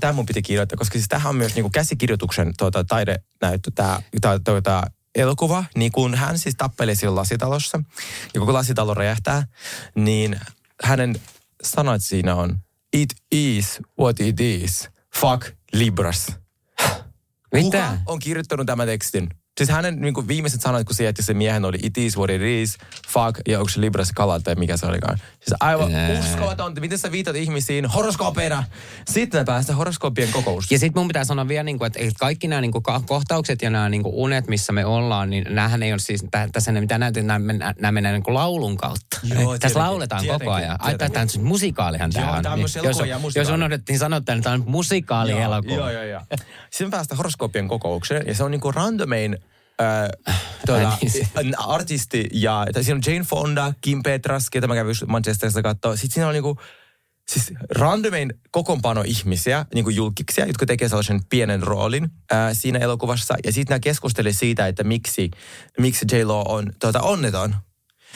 [0.00, 4.00] tämä mun piti kirjoittaa, koska siis tämähän on myös niinku käsikirjoituksen tuota, taidenäyttö, tämä
[4.44, 4.82] tuota,
[5.14, 5.64] elokuva.
[5.76, 7.80] Niin kun hän siis tappeli siellä lasitalossa
[8.34, 9.46] ja koko lasitalo räjähtää,
[9.94, 10.40] niin
[10.82, 11.20] hänen
[11.62, 12.58] sanat siinä on
[12.92, 14.88] It is what it is.
[15.14, 16.26] Fuck Libras.
[17.52, 17.62] Mitä?
[17.62, 19.28] Kuka on kirjoittanut tämän tekstin?
[19.58, 22.30] Siis hänen niin kuin viimeiset sanat, kun se jätti sen miehen, oli it is what
[22.30, 22.76] it is,
[23.08, 25.18] fuck, ja onko se Libras kala tai mikä se olikaan.
[25.18, 25.90] Siis aivan
[26.20, 26.80] uskomatonta.
[26.80, 28.64] Miten sä viitat ihmisiin horoskoopeina?
[29.10, 30.70] Sitten me päästään horoskoopien kokous.
[30.70, 33.70] Ja sitten mun pitää sanoa vielä, niin kuin, että kaikki nämä niin kuin, kohtaukset ja
[33.70, 36.80] nämä niin kuin, unet, missä me ollaan, niin näähän ei ole siis, tä- tässä ne
[36.80, 39.20] mitä näytetään, nämä, nämä mennään niin kuin laulun kautta.
[39.34, 40.76] Joo, tässä lauletaan tietenkin, koko ajan.
[40.78, 42.42] Ai, tämä on siis musikaalihan tämä on.
[42.42, 43.54] tää on Niin, myös elokuva jos, ja jos musikaali.
[43.54, 45.74] unohdettiin sanoa, että tämä on musikaali-elokuva.
[45.74, 46.20] Joo, joo, joo.
[46.70, 49.38] Sitten me päästään horoskoopien kokoukseen, ja se on niinku randomein
[49.82, 50.98] äh, tuota,
[51.42, 51.58] niin.
[51.58, 55.96] artisti, ja tai siinä on Jane Fonda, Kim Petras, ketä mä kävin Manchesterissa katsoa.
[55.96, 56.58] Sitten siinä on niinku,
[57.30, 63.34] siis randomein kokoonpano ihmisiä, niin kuin julkiksia, jotka tekee sellaisen pienen roolin ää, siinä elokuvassa.
[63.44, 65.30] Ja sitten nämä keskusteli siitä, että miksi,
[65.78, 67.54] miksi J-Lo on tuota, onneton.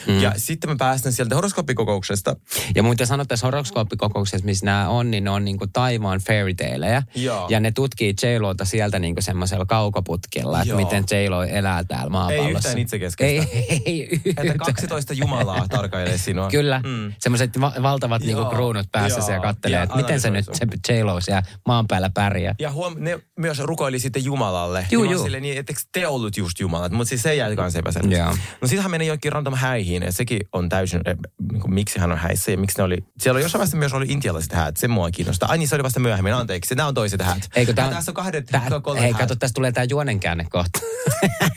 [0.07, 0.21] Mm.
[0.21, 2.35] Ja sitten me päästään sieltä horoskooppikokouksesta.
[2.75, 7.03] Ja muuten sanoa tässä horoskooppikokouksessa, missä nämä on, niin ne on niinku taivaan fairy taleja.
[7.49, 10.79] Ja ne tutkii J-Lota sieltä niinku semmoisella kaukoputkella, että Joo.
[10.79, 12.57] miten J-Lo elää täällä maapallossa.
[12.57, 13.51] yhtään itsekeskeistä.
[13.53, 14.47] Ei, ei yhtään.
[14.47, 16.49] Että 12 Jumalaa tarkailee sinua.
[16.49, 16.89] Kyllä, Mm.
[16.89, 17.13] mm.
[17.19, 21.43] semmoiset va- valtavat niinku kruunut päässä ja kattelee, että miten se nyt se J-Lo siellä
[21.67, 22.55] maan päällä pärjää.
[22.59, 24.87] Ja huom, ne myös rukoili sitten Jumalalle.
[24.91, 25.23] Juu, niin mä juu.
[25.23, 26.91] Silleen, niin, etteikö te ollut just Jumalat?
[26.91, 28.17] Mutta siis se jäi kanssa epäselväksi.
[28.19, 28.35] Joo.
[28.61, 31.17] No siitähän meni jokin random häihin ja sekin on täysin, eh,
[31.51, 32.97] niin kuin, miksi hän on häissä ja miksi ne oli.
[33.19, 35.49] Siellä oli jossain vaiheessa myös oli intialaiset häät, se mua kiinnostaa.
[35.49, 36.75] Ai niin, se oli vasta myöhemmin, anteeksi.
[36.75, 37.49] Nämä on toiset häät.
[37.55, 39.19] Eikö tää, Ja tässä on kahdet, tää, tää, kolme hei, häät.
[39.21, 40.79] kato, tästä tulee tämä juonenkäänne kohta.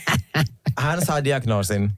[0.78, 1.93] Hän saa diagnoosin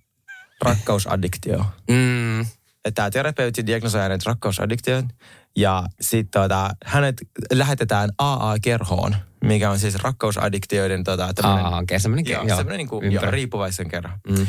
[0.64, 1.64] rakkausaddiktio.
[1.90, 2.46] mm.
[2.94, 5.08] Tämä terapeutti diagnosoi hänet rakkausaddiktion
[5.56, 7.16] ja sitten tota, hänet
[7.52, 12.88] lähetetään AA-kerhoon, mikä on siis rakkausaddiktioiden tota, tämmönen- Aa, okei, semmoinen Joo, joo, semmoinen niin
[12.88, 14.20] kuin, joo, riippuvaisen kerran.
[14.28, 14.46] Mm.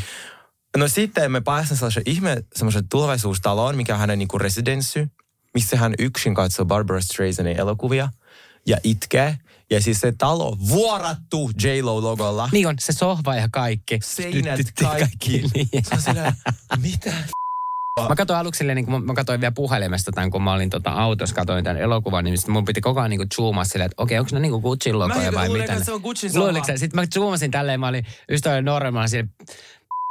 [0.77, 5.07] No sitten me päästään sellaisen ihme semmoisen tulevaisuustaloon, mikä on hänen niin residenssi,
[5.53, 8.09] missä hän yksin katsoo Barbara Streisandia elokuvia
[8.65, 9.37] ja itkee.
[9.69, 12.49] Ja siis se talo vuorattu J-Lo-logolla.
[12.51, 13.99] Niin on, se sohva ja kaikki.
[14.03, 15.43] Seinät tyt- kaikki.
[15.53, 15.67] Niin.
[15.83, 16.33] Se on sillä,
[16.81, 17.13] mitä?
[18.09, 20.69] Mä katsoin aluksi silleen, niin kun mä- mä katsoin vielä puhelimesta tämän, kun mä olin
[20.69, 24.19] tota autossa, katsoin tämän elokuvan, niin mun piti koko ajan niin zoomaa silleen, että okei,
[24.19, 25.75] onko ne niin Gucciin logoja Mä vai mitä?
[25.75, 26.01] ne- se on
[26.67, 26.77] sä?
[26.77, 29.29] Sitten mä zoomasin tälleen, mä olin ystävälle Norman silleen,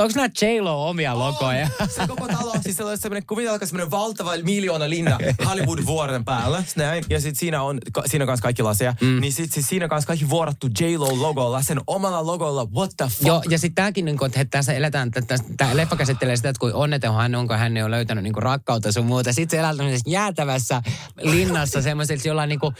[0.02, 1.68] onko nämä J-Lo omia logoja?
[1.96, 6.64] Se koko talo, siis se on semmoinen, kuvitelkaa semmoinen valtava miljoona linna Hollywood-vuoren päällä.
[6.76, 7.04] Näin.
[7.10, 8.94] Ja sitten siinä on, ka- siinä on kanssa kaikki laseja.
[9.00, 9.20] Mm.
[9.20, 12.68] Niin sitten siis siinä on kanssa kaikki vuorattu J-Lo-logolla, sen omalla logolla.
[12.74, 13.26] What the fuck?
[13.26, 15.10] Joo, ja sitten tämäkin, niin että tässä eletään,
[15.56, 19.06] tämä leffa käsittelee sitä, että kuin onneton hän onko hän on löytänyt niin rakkautta sun
[19.06, 19.32] muuta.
[19.32, 20.82] Sitten se elää tämmöisessä jäätävässä
[21.22, 22.74] linnassa, semmoisessa jollain niin kuin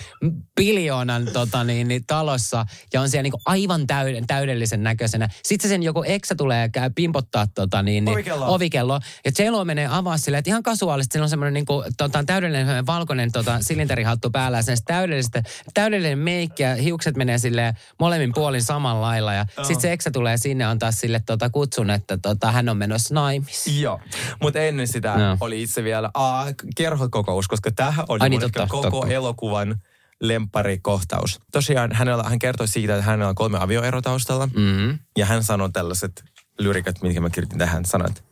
[0.56, 5.28] biljoonan tota, niin, niin, talossa, ja on siellä niin kuin aivan täyd, täydellisen näköisenä.
[5.42, 8.54] Sitten sen joku eksä tulee ja käy pimpottaa tota, niin, niin, Ovikello.
[8.54, 9.00] ovikello.
[9.24, 12.86] Ja J-Lo menee avaa silleen, että ihan kasuaalisesti sillä on semmoinen niin kuin, tota, täydellinen
[12.86, 15.42] valkoinen tota, silinterihattu päällä, ja sen täydellistä,
[15.74, 19.34] täydellinen meikki, ja hiukset menee sille molemmin puolin samalla lailla.
[19.34, 23.14] Ja sitten se eksä tulee sinne antaa sille tota, kutsun, että tota, hän on menossa
[23.14, 23.82] naimisiin.
[23.82, 24.00] Joo,
[24.42, 25.36] mutta ennen sitä Joo.
[25.40, 26.46] oli itse vielä aa,
[26.76, 29.14] kerhokokous, koska tämähän oli Ai niin, totta, koko totta.
[29.14, 29.80] elokuvan
[30.22, 31.40] lempparikohtaus.
[31.52, 34.46] Tosiaan hänellä, hän kertoi siitä, että hänellä on kolme avioerotaustalla.
[34.46, 34.98] Mm-hmm.
[35.18, 36.24] Ja hän sanoi tällaiset
[36.58, 37.84] lyrikat, mitkä mä kirjoitin tähän.
[37.84, 38.24] Sanat,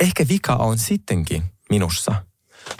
[0.00, 2.14] ehkä vika on sittenkin minussa.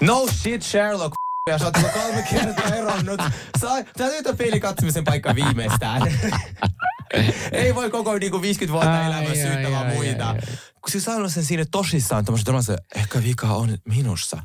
[0.01, 1.15] No shit, Sherlock.
[1.51, 3.21] Ja sä oot kolme kertaa eronnut.
[3.61, 6.03] Saa, täytyy tämä peilin katsomisen paikka viimeistään.
[7.53, 10.29] Ei voi koko niinku 50 vuotta Ai, elämää ai, syyttämään ai, muita.
[10.29, 10.41] ai, ai.
[10.81, 14.43] Kun se sanoi sen siinä tosissaan, tämmöisen ehkä vika on minussa.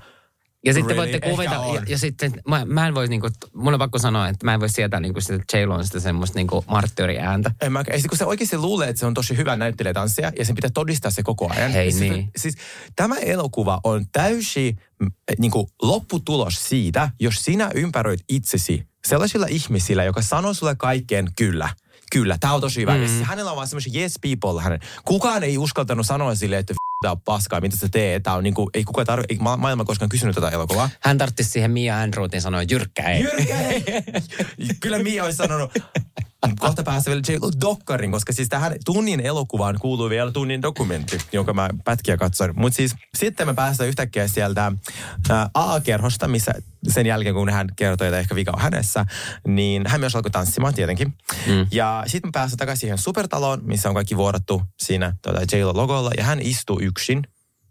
[0.66, 1.38] Ja sitten Really?
[1.38, 1.76] voitte on.
[1.76, 4.60] ja, ja sitten mä, mä en voisi, niinku, mun on pakko sanoa, että mä en
[4.60, 7.51] voi sietää niinku sitä j sitä semmoista niinku marttyyriääntä.
[7.62, 10.45] En mä, ei, kun se oikeasti luulee, että se on tosi hyvä näyttelijä tanssia ja
[10.45, 11.72] sen pitää todistaa se koko ajan.
[11.72, 12.32] Hei siis- niin.
[12.38, 12.55] Siis,
[12.95, 20.03] tämä elokuva on täysi mm, niin kuin lopputulos siitä, jos sinä ympäröit itsesi sellaisilla ihmisillä,
[20.03, 21.70] joka sanoo sulle kaikkeen kyllä.
[22.12, 22.95] Kyllä, tämä on tosi hyvä.
[22.95, 23.20] Mm.
[23.20, 24.62] Ja hänellä on vaan semmoisia yes people.
[24.62, 24.80] Hänen.
[25.05, 28.24] Kukaan ei uskaltanut sanoa sille, että tämä on paskaa, mitä sä teet.
[28.24, 30.89] Tää on niin kuin, ei kukaan tarvi, ei ma- maailma koskaan kysynyt tätä elokuvaa.
[31.00, 33.24] Hän tarttisi siihen Mia Andrewtin sanoa jyrkkä ei.
[33.24, 33.84] Jyrkä ei.
[34.82, 35.72] Kyllä Mia olisi sanonut,
[36.60, 37.62] kohta pääsee vielä J.
[37.62, 42.52] Dokkarin, koska siis tähän tunnin elokuvaan kuuluu vielä tunnin dokumentti, jonka mä pätkiä katsoin.
[42.56, 44.72] Mutta siis sitten me päästään yhtäkkiä sieltä
[45.30, 46.54] ää, A-kerhosta, missä
[46.88, 49.06] sen jälkeen kun hän kertoi, että ehkä vika on hänessä,
[49.48, 51.14] niin hän myös alkoi tanssimaan tietenkin.
[51.48, 51.68] Mm.
[51.72, 56.24] Ja sitten me päästään takaisin siihen supertaloon, missä on kaikki vuorattu siinä tuota, J-logolla, ja
[56.24, 57.24] hän istuu yksin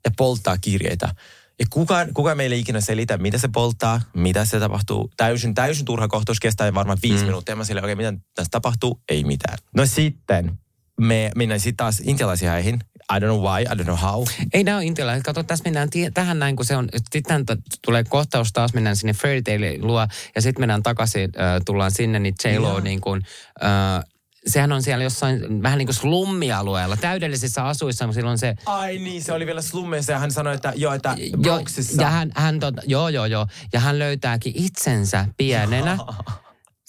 [0.05, 1.15] ja polttaa kirjeitä.
[1.59, 5.11] Ja kukaan, kukaan meille ei ikinä selitä, mitä se polttaa, mitä se tapahtuu.
[5.17, 7.25] Täysin, täysin turha kohtaus kestää varmaan viisi mm.
[7.27, 7.57] minuuttia.
[7.57, 9.01] Mä sille, okei, okay, mitä tässä tapahtuu?
[9.09, 9.59] Ei mitään.
[9.77, 10.59] No sitten
[11.01, 12.79] me mennään sitten taas intialaisiin häihin.
[13.17, 14.25] I don't know why, I don't know how.
[14.53, 15.25] Ei nämä ole intialaiset.
[15.25, 17.45] Kato, tässä mennään tie- tähän näin, kun se on, sitten
[17.85, 22.19] tulee kohtaus taas, mennään sinne Fairy Tale luo, ja sitten mennään takaisin, äh, tullaan sinne,
[22.19, 22.81] niin J-Lo Joo.
[22.81, 23.23] niin kuin,
[23.65, 24.05] äh,
[24.49, 28.55] sehän on siellä jossain vähän niin kuin slummialueella, täydellisissä asuissa, mutta silloin se...
[28.67, 31.61] Ai niin, se oli vielä slummeissa ja hän sanoi, että joo, että Jo,
[31.99, 33.47] ja hän, hän tota, joo, joo, joo.
[33.73, 35.99] Ja hän löytääkin itsensä pienenä.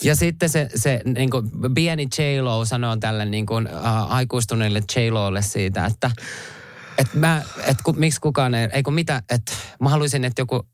[0.04, 5.42] Ja sitten se, se niin kuin pieni J-Lo sanoo tälle niin kuin, äh, aikuistuneelle J-Lolle
[5.42, 6.12] siitä, että
[6.98, 9.52] et mä, et ku, miksi kukaan ei, ei kun mitä, että
[9.82, 10.68] mä haluaisin, että joku,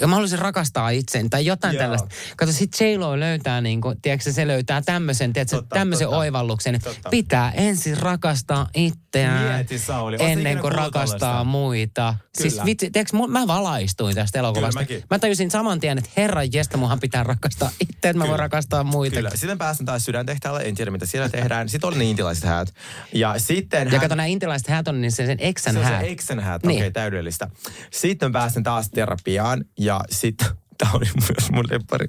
[0.00, 1.82] ja mä haluaisin rakastaa itseäni tai jotain Joo.
[1.82, 2.08] tällaista.
[2.36, 6.18] Kato, sit J-Lo löytää, niin kuin, tiedätkö, se löytää tämmöisen, tiedätkö, Totta, tämmöisen totta.
[6.18, 6.80] oivalluksen.
[6.84, 7.10] Totta.
[7.10, 11.44] Pitää ensin rakastaa itseään Mieti, Sauli, ootko ennen kuin rakastaa tällaista?
[11.44, 12.14] muita.
[12.38, 12.64] Siis Kyllä.
[12.64, 14.84] vitsi, tiedätkö, mä valaistuin tästä elokuvasta.
[14.84, 15.02] Kyllä.
[15.10, 18.84] Mä tajusin saman tien, että herran jestä, munhan pitää rakastaa itse, että mä voin rakastaa
[18.84, 19.16] muita.
[19.16, 19.30] Kyllä.
[19.34, 21.68] Sitten päästään taas sydäntehtaalle, en tiedä mitä siellä tehdään.
[21.68, 22.74] Sitten oli ne intilaiset häät.
[23.14, 24.00] Ja sitten Ja hän...
[24.00, 26.00] kato, nämä intilaiset häät on niin se sen eksän Se on häät.
[26.00, 26.70] se Exen häät, Niin.
[26.70, 27.48] okei, okay, täydellistä.
[27.90, 32.08] Sitten pääsen taas terapiaan ja sitten, tämä oli myös mun lemppari,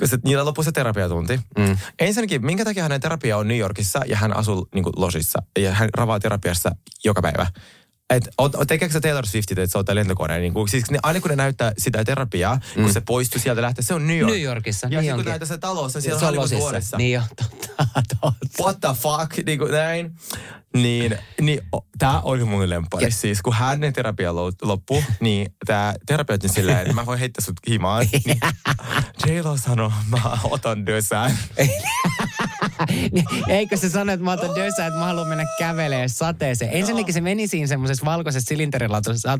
[0.00, 1.40] koska niillä loppui se terapiatunti.
[1.58, 1.76] Mm.
[1.98, 5.74] Ensinnäkin, minkä takia hänen terapia on New Yorkissa ja hän asuu niin kuin losissa ja
[5.74, 6.70] hän ravaa terapiassa
[7.04, 7.46] joka päivä.
[8.10, 10.40] Et, o- o- tekeekö se Taylor Swiftit, että se ottaa lentokoneen?
[10.42, 12.82] Niin kuin, siis ne, aina kun ne näyttää sitä terapiaa, mm.
[12.82, 14.32] kun se poistuu sieltä lähtee, se on New York.
[14.32, 15.58] New Yorkissa, Ja niin sitten kun näyttää se
[15.96, 16.62] on siellä on Hollywood losissa.
[16.62, 17.68] vuodessa Niin jo, totta,
[18.20, 18.62] totta.
[18.62, 20.12] what the fuck, niin kuin näin.
[20.74, 21.60] Niin, niin
[21.98, 23.04] tää oli mun lemppari.
[23.04, 27.44] Ja- Siis kun hänen terapia lo- loppui, niin tää terapeutti silleen, että mä voin heittää
[27.44, 28.06] sut himaan.
[29.26, 31.38] Niin J-Lo sanoi, mä otan dösään.
[33.48, 36.70] Eikö se sano, että mä otan dösää, että mä haluan mennä kävelemään sateeseen.
[36.72, 39.36] Ensinnäkin se meni siinä semmoisessa valkoisessa silinterilatussa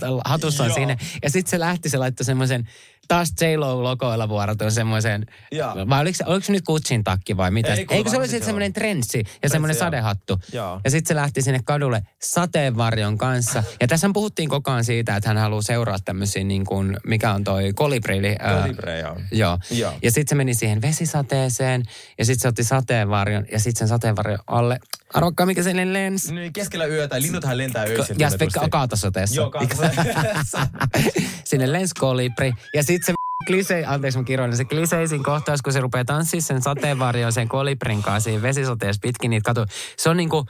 [0.65, 0.75] Joo.
[0.75, 0.97] siinä.
[1.23, 2.69] Ja sitten se lähti, se laittoi semmoisen
[3.09, 5.75] taas J-Lo-logoilla vuoratun semmoisen, Joo.
[5.89, 7.75] vai oliko se, oliko se nyt Gucciin takki vai mitä?
[7.75, 10.39] Ei, Eikö se oli varmasti sitten se semmoinen trenssi ja semmoinen sadehattu.
[10.53, 10.81] Joo.
[10.85, 13.63] Ja sitten se lähti sinne kadulle sateenvarjon kanssa.
[13.81, 17.45] Ja tässä puhuttiin koko ajan siitä, että hän haluaa seuraa tämmöisiä niin kuin, mikä on
[17.45, 18.37] toi kolibrili.
[18.39, 19.17] ää, Kolibre, joo.
[19.33, 19.59] Joo.
[19.71, 19.93] Joo.
[20.03, 21.83] Ja sitten se meni siihen vesisateeseen
[22.19, 24.79] ja sitten se otti sateenvarjon ja sitten sen sateenvarjon alle.
[25.15, 26.35] Arvokkaa, mikä sen lensi.
[26.35, 28.17] Niin keskellä yötä, linnuthan lentää öisin.
[28.19, 29.37] Ja sitten kaatasateessa.
[29.37, 30.67] Joo, kaatasateessa.
[31.45, 32.53] Sinne lensi kolibri.
[32.75, 33.13] Ja sitten se
[33.47, 38.03] klise, anteeksi mä kirjoin, se kliseisin kohtaus, kun se rupeaa tanssimaan sen sateenvarjon sen kolibrin
[38.03, 39.67] kanssa siinä vesisateessa pitkin niitä katu.
[39.97, 40.47] Se on niinku,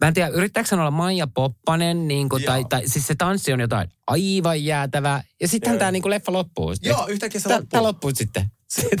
[0.00, 2.68] mä en tiedä, yrittääkö sen olla Maija Poppanen, niinku, tai, Joo.
[2.68, 5.22] tai, siis se tanssi on jotain aivan jäätävää.
[5.40, 5.78] Ja sittenhän Joo.
[5.78, 6.74] tämä niinku leffa loppuu.
[6.82, 7.66] Joo, yhtäkkiä se loppuu.
[7.70, 8.50] Tää loppuu sitten.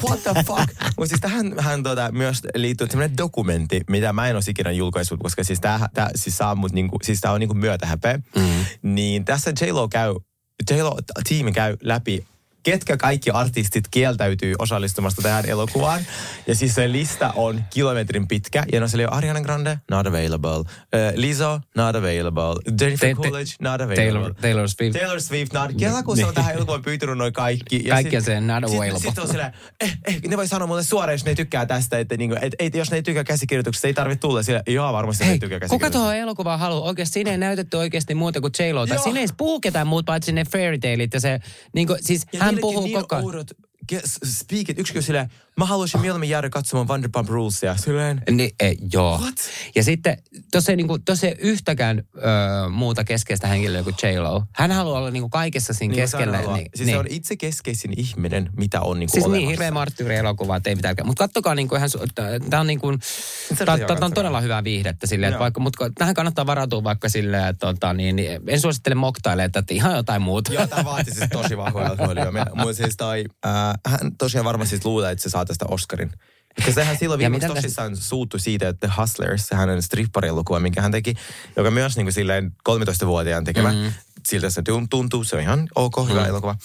[0.08, 0.82] What the fuck?
[0.96, 5.20] Mutta siis tähän hän, tota, myös liittyy semmoinen dokumentti, mitä mä en ole ikinä julkaissut,
[5.22, 8.16] koska siis tää, tää siis saa mut niinku, siis tää on niinku myötähäpeä.
[8.36, 8.64] Mm.
[8.82, 10.14] Niin tässä J-Lo käy,
[10.70, 12.24] J-Lo-tiimi käy läpi
[12.64, 16.00] ketkä kaikki artistit kieltäytyy osallistumasta tähän elokuvaan.
[16.46, 18.64] Ja siis se lista on kilometrin pitkä.
[18.72, 20.58] Ja no siellä on Ariana Grande, not available.
[20.58, 20.66] Uh,
[21.14, 22.72] Lizzo, not available.
[22.80, 23.96] Jennifer Te- te- Coolidge, not available.
[23.96, 24.98] Taylor, Taylor Swift.
[24.98, 25.70] Taylor Swift, not.
[25.78, 27.82] Kela kun se on tähän elokuvaan pyytänyt noin kaikki.
[27.84, 28.98] Ja Kaikki sit- on sen not available.
[29.00, 32.16] Sit on silleen, eh, eh, ne voi sanoa mulle suoraan, jos ne tykkää tästä, että
[32.16, 34.42] niinku, et, et, jos ne ei tykkää käsikirjoituksesta, ei tarvitse tulla.
[34.42, 35.98] Sillä, joo, varmasti ne Hei, ei tykkää kuka käsikirjoituksesta.
[35.98, 36.88] tuohon elokuvaan haluaa?
[36.88, 39.02] Oikeasti siinä ei näytetty oikeasti muuta kuin j tai Joo.
[39.04, 40.78] Siinä ei puhu ketään muut paitsi ne fairy
[41.14, 41.40] ja se,
[41.74, 43.24] niin kuin, siis Ja hän puhuu niin koko ajan.
[43.24, 43.50] oudot
[44.24, 44.78] speakit.
[44.78, 47.76] Yksi kyllä silleen, mä haluaisin mieluummin jäädä katsomaan Vanderpump Rulesia.
[47.76, 49.18] Silleen, Niin, ei, joo.
[49.18, 49.34] What?
[49.74, 50.16] Ja sitten
[50.52, 52.20] tuossa ei, niinku, tossa ei yhtäkään ö,
[52.70, 54.44] muuta keskeistä henkilöä kuin J-Lo.
[54.54, 56.38] Hän haluaa olla niinku kaikessa siinä niin keskellä.
[56.38, 56.94] Niin, siis niin.
[56.94, 59.38] se on itse keskeisin ihminen, mitä on niinku Siis olemassa.
[59.38, 60.96] niin, hirveä marttyyri elokuva, että ei mitään.
[61.04, 61.88] Mutta kattokaa niinku ihan,
[62.50, 62.92] tämä on niinku,
[63.54, 67.08] Se Tämä pitää on todella hyvää viihdettä silleen, että vaikka, mutta tähän kannattaa varautua vaikka
[67.08, 70.52] silleen, että tota, niin, niin, en suosittele moktailemaan, että ihan jotain muuta.
[70.52, 72.32] Joo, tämä vaatii siis tosi vahvoja alkoholia.
[72.72, 73.52] Siis toi, äh,
[73.86, 76.10] hän tosiaan varmaan siis luulee, että se saa tästä Oscarin.
[76.56, 80.60] Koska sehän silloin Ja viimeksi mitä tästä- tosissaan suuttui siitä, että The Hustlers, hänen strippari-elokuva,
[80.60, 81.14] minkä hän teki,
[81.56, 83.72] joka myös niin kuin silleen 13-vuotiaan tekemä.
[83.72, 83.92] Mm.
[84.26, 86.28] Siltä se tun- tuntuu, se on ihan ok, hyvä Mm.
[86.28, 86.56] elokuva.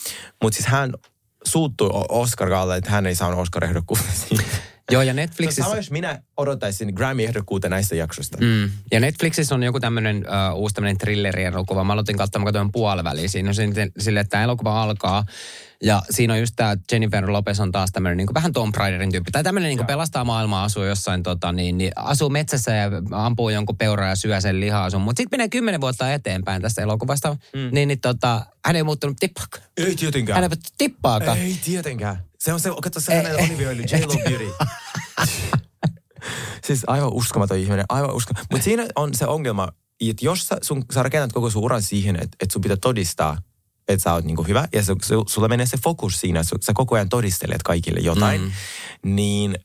[0.44, 0.94] Mutta siis hän
[1.46, 4.44] suuttui O- Oscar-gaalle, että hän ei saanut Oscar-ehdokkuutta siitä.
[4.90, 5.64] Joo, ja Netflixissä...
[5.64, 8.38] sama jos minä odottaisin Grammy-ehdokkuutta näistä jaksoista.
[8.42, 8.70] Mm.
[8.92, 11.84] Ja Netflixissä on joku tämmöinen uh, uusi tämmöinen thrillerielokuva.
[11.84, 13.30] Mä aloitin katsomaan, mä katsoin puoliväliin.
[13.30, 15.26] Siinä on sitten silleen, että tämä elokuva alkaa.
[15.84, 19.32] Ja siinä on just tämä Jennifer Lopez on taas tämmöinen niin vähän Tom Raiderin tyyppi.
[19.32, 23.78] Tai tämmöinen niin pelastaa maailmaa, asuu jossain, tota, niin, niin, asuu metsässä ja ampuu jonkun
[23.78, 25.02] peuraa ja syö sen lihaa sun.
[25.02, 27.38] Mutta sitten menee kymmenen vuotta eteenpäin tästä elokuvasta.
[27.54, 27.70] Mm.
[27.72, 29.64] Niin, niin tota, hän ei muuttunut tippaakaan.
[29.78, 30.42] Ei tietenkään.
[30.42, 31.38] Hän ei tippaakaan.
[31.38, 32.29] Ei tietenkään.
[32.40, 34.52] Se on se, katso se hänen Olivia Öljy, J-Lo Beauty.
[36.68, 38.48] siis aivan uskomaton ihminen, aivan uskomaton.
[38.52, 39.70] Mutta siinä on se ongelma,
[40.02, 43.38] että jos sä, sun, sä rakennat koko sun uran siihen, että, että sun pitää todistaa,
[43.88, 46.74] että sä oot niinku hyvä, ja se, se, sulla menee se fokus siinä, että sä
[46.74, 48.52] koko ajan todistelet kaikille jotain, mm.
[49.04, 49.56] niin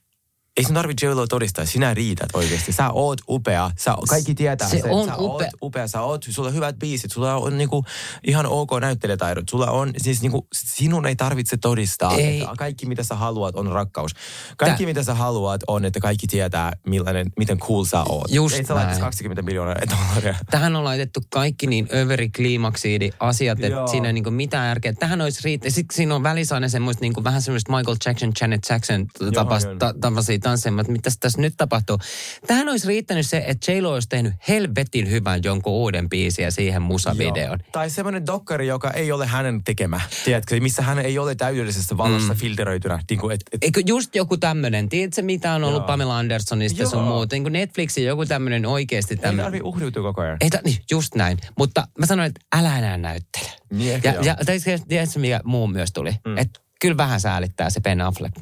[0.57, 2.72] ei sun tarvitse J-Lo todistaa, sinä riität oikeasti.
[2.72, 4.90] Sä oot upea, sä, kaikki tietää Se sen.
[4.90, 5.46] on sä upea.
[5.46, 7.84] oot upea, sä oot, sulla on hyvät biisit, sulla on niinku
[8.26, 12.40] ihan ok näyttelijätaidot, sulla on, siis niinku, sinun ei tarvitse todistaa, Ei.
[12.40, 14.11] että kaikki mitä sä haluat on rakkaus.
[14.57, 18.30] Kaikki Tä- mitä sä haluat on, että kaikki tietää millainen, miten cool sä oot.
[18.30, 19.07] Just ei sä laittaisi näin.
[19.09, 20.34] 20 miljoonaa dollaria.
[20.50, 23.86] Tähän on laitettu kaikki niin överikliimaksiidi asiat, että Joo.
[23.86, 24.92] siinä ei niin mitään järkeä.
[24.92, 25.74] Tähän olisi riittänyt.
[25.74, 29.66] Sitten siinä on välissä aina semmoista niin kuin, vähän semmoista Michael Jackson, Janet Jackson tapas,
[29.78, 31.99] ta, tapaisia tansseja, että mitä tässä nyt tapahtuu.
[32.47, 36.82] Tähän olisi riittänyt se, että J-Lo olisi tehnyt helvetin hyvän jonkun uuden biisin ja siihen
[36.82, 37.59] musavideon.
[37.62, 37.70] Joo.
[37.72, 40.01] Tai semmoinen dokkari, joka ei ole hänen tekemä.
[40.24, 42.38] Tiedätkö, missä hän ei ole täydellisessä valossa mm.
[42.38, 42.99] filteröitynä.
[43.11, 45.86] Niin kuin, et, et, Eikö just joku tämmöinen, tiedätkö mitä on ollut Joo.
[45.86, 47.09] Pamela Andersonista ja sun Joo.
[47.09, 49.45] muuta, niin kuin Netflixin joku tämmöinen oikeasti ei tämmöinen.
[49.45, 50.36] tarvitse uhriutua koko ajan.
[50.40, 51.38] Ei, ta, niin, just näin.
[51.59, 53.49] Mutta mä sanoin, että älä enää näyttele.
[53.72, 54.22] Niin Ja, joo.
[54.22, 56.11] ja se- tiedätkö, mikä muu myös tuli?
[56.26, 56.38] Mm.
[56.38, 58.36] Että kyllä vähän säälittää se Ben Affleck.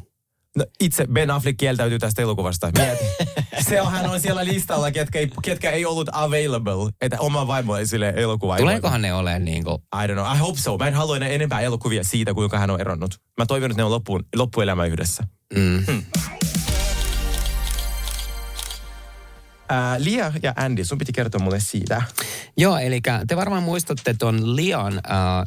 [0.56, 2.70] No, itse Ben Affleck kieltäytyy tästä elokuvasta.
[2.78, 3.04] Mieti.
[3.68, 6.92] se on, hän on siellä listalla, ketkä ei, ketkä ei ollut available.
[7.00, 8.56] Että oma vaimo ei sille elokuva.
[8.56, 9.78] Tuleekohan ne olemaan niin kuin...
[10.04, 10.36] I don't know.
[10.36, 10.78] I hope so.
[10.78, 13.14] Mä en halua enempää elokuvia siitä, kuinka hän on eronnut.
[13.38, 15.24] Mä toivon, että ne on loppuun, loppuelämä yhdessä.
[15.54, 16.02] Mm.
[19.68, 22.02] Ää, Lia ja Andy, sun piti kertoa mulle siitä.
[22.56, 25.02] Joo, eli te varmaan muistatte tuon Lian äh,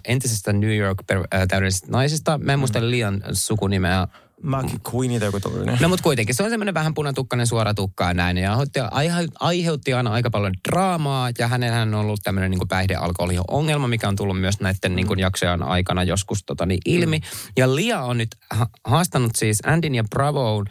[0.05, 2.37] entisestä New York per, äh, täydellisestä naisesta.
[2.37, 4.07] Mä en muista Lian sukunimeä.
[4.45, 5.77] McQueen tai joku tollainen.
[5.81, 8.37] No mutta kuitenkin, se on semmoinen vähän punatukkainen suoratukka ja näin.
[8.37, 13.87] Ja aiheutti, aihe- aiheutti aina aika paljon draamaa ja hänellä on ollut tämmöinen niin päihdealkoholiongelma,
[13.87, 17.19] mikä on tullut myös näiden niin kuin jaksojen aikana joskus tota, niin ilmi.
[17.57, 20.65] Ja Lia on nyt ha- haastanut siis Andin ja Bravoon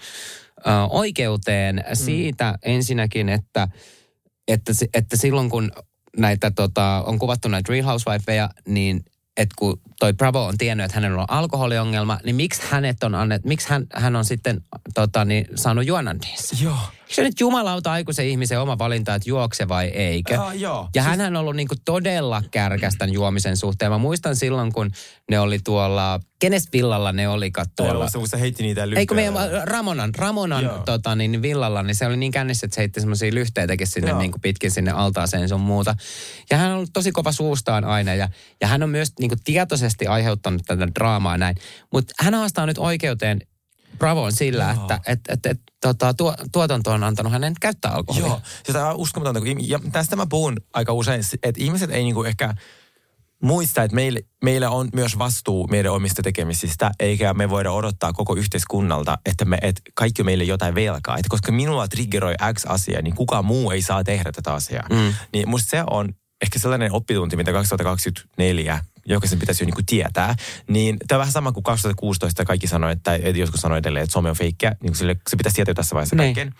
[0.66, 3.68] äh, oikeuteen siitä ensinnäkin, että,
[4.48, 5.72] että, että silloin kun
[6.16, 9.04] näitä tota, on kuvattu näitä Real Housewifeja, niin
[9.36, 13.44] että kun toi Bravo on tiennyt, että hänellä on alkoholiongelma, niin miksi hänet on annet,
[13.44, 14.60] miksi hän, hän on sitten
[14.94, 16.56] tota, niin, saanut juoda niissä?
[16.64, 16.78] Joo.
[17.08, 20.40] Se nyt jumalauta aikuisen ihmisen oma valinta, että juokse vai eikö?
[20.40, 20.88] Ah, joo.
[20.94, 23.90] Ja hän on ollut niinku todella kärkästän juomisen suhteen.
[23.90, 24.90] Mä muistan silloin, kun
[25.30, 27.92] ne oli tuolla, kenes villalla ne olikaan tuolla?
[27.92, 28.10] Tuolla.
[28.10, 29.00] Se, kun se heitti niitä lyhkäjä.
[29.00, 29.34] Eikö meidän
[29.64, 30.82] Ramonan, Ramonan Joo.
[30.86, 34.18] tota, niin, villalla, niin se oli niin kännissä, että se heitti semmoisia lyhteitäkin sinne Joo.
[34.18, 35.94] niin kuin pitkin sinne altaaseen sun muuta.
[36.50, 38.28] Ja hän on ollut tosi kova suustaan aina ja,
[38.60, 41.56] ja hän on myös niin kuin tietoisesti aiheuttanut tätä draamaa näin.
[41.92, 43.40] Mutta hän haastaa nyt oikeuteen
[43.98, 44.82] Bravoon sillä, Joo.
[44.82, 48.28] että et, et, et, tota, tuo, tuotanto on antanut hänen käyttää alkoholia.
[48.28, 49.40] Joo, sitä on uskomatonta.
[49.40, 52.54] kun Ja tästä mä puhun aika usein, että ihmiset ei niinku ehkä
[53.42, 58.34] muista, että meillä, meillä on myös vastuu meidän omista tekemisistä, eikä me voida odottaa koko
[58.34, 61.16] yhteiskunnalta, että, me, että kaikki meille jotain velkaa.
[61.16, 64.86] Että koska minulla triggeroi X asia, niin kukaan muu ei saa tehdä tätä asiaa.
[64.90, 65.14] Mm.
[65.32, 66.08] Niin musta se on
[66.42, 70.34] ehkä sellainen oppitunti, mitä 2024 jokaisen pitäisi jo niinku tietää.
[70.68, 74.30] Niin tämä on vähän sama kuin 2016 kaikki sanoi, että, joskus sanoi edelleen, että some
[74.30, 74.76] on feikkiä.
[74.82, 76.34] Niin sille, se pitäisi tietää jo tässä vaiheessa Niin.
[76.34, 76.54] kaikkeen.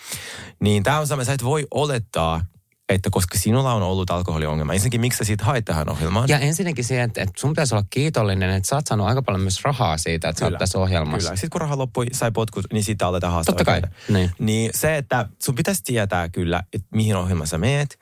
[0.61, 2.41] Niin tämä on sama, sä et voi olettaa,
[2.89, 6.29] että koska sinulla on ollut alkoholiongelma, ensinnäkin miksi sä siitä haet tähän ohjelmaan?
[6.29, 9.43] Ja ensinnäkin siihen, että, että sun pitäisi olla kiitollinen, että sä oot saanut aika paljon
[9.43, 11.19] myös rahaa siitä, että sä oot tässä ohjelmassa.
[11.19, 11.37] Kyllä.
[11.37, 13.53] Sitten kun raha loppui, sai potkut, niin siitä aletaan haastaa.
[13.53, 14.31] Totta kai, niin.
[14.39, 17.99] niin se, että sun pitäisi tietää kyllä, että mihin ohjelmaan sä meet.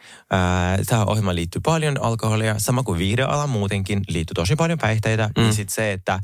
[0.87, 5.31] Tähän ohjelmaan liittyy paljon alkoholia, sama kuin viihdeala muutenkin, liittyy tosi paljon päihteitä.
[5.37, 5.43] Mm.
[5.43, 6.21] Niin sitten se, että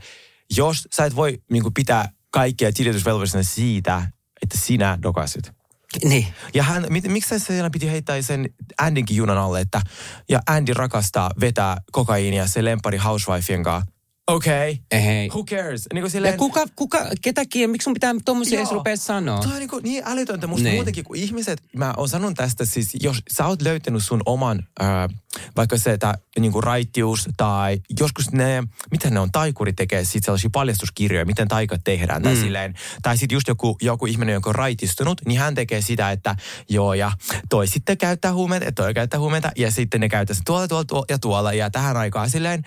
[0.56, 4.02] jos sä et voi niin pitää kaikkia tilitusvelvollisena siitä,
[4.42, 5.57] että sinä dokasit.
[6.04, 6.26] Niin.
[6.54, 9.80] Ja hän, mit, miksi se siellä piti heittää sen Andinkin junan alle, että
[10.28, 13.97] ja Andy rakastaa vetää kokaiinia se lempari housewifeen kanssa.
[14.28, 14.72] Okei.
[14.72, 15.08] Okay.
[15.08, 15.28] Ei.
[15.28, 15.84] Who cares?
[15.92, 19.40] Niin kuin silleen, Ja kuka, kuka, ketäkin, miksi sun pitää tommosia edes rupea sanoa?
[19.40, 20.46] Toi on niin, kuin niin älytöntä.
[20.46, 20.74] Musta Niin.
[20.74, 25.08] muutenkin, kun ihmiset, mä oon sanonut tästä siis, jos sä oot löytänyt sun oman, ää,
[25.56, 30.24] vaikka se, että niin kuin raittius tai joskus ne, miten ne on, taikuri tekee sit
[30.24, 32.22] sellaisia paljastuskirjoja, miten taikat tehdään.
[32.22, 36.10] Tai, silleen, tai sitten just joku, joku ihminen, joka on raitistunut, niin hän tekee sitä,
[36.10, 36.36] että
[36.68, 37.12] joo ja
[37.48, 40.84] toi sitten käyttää huumeita ja toi käyttää huumeita ja sitten ne käyttää sen tuolla, tuolla,
[40.84, 42.62] tuolla ja tuolla ja tähän aikaan silleen,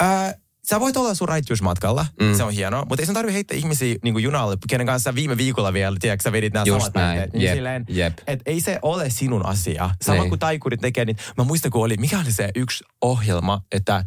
[0.00, 0.34] ää,
[0.68, 2.34] Sä voit olla sun raittiusmatkalla, mm.
[2.36, 5.72] se on hienoa, mutta ei sun tarvi heittää ihmisiä niin junalle, kenen kanssa viime viikolla
[5.72, 7.30] vielä, tiedätkö, sä vedit nämä Just samat näin.
[7.32, 8.18] Niin Jep, silleen, jep.
[8.26, 9.90] et ei se ole sinun asia.
[10.02, 10.28] Sama Niin.
[10.28, 14.04] kuin taikurit tekee, niin mä muistan, kun oli, mikä oli se yksi ohjelma, että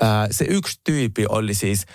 [0.00, 1.86] ää, se yksi tyyppi oli siis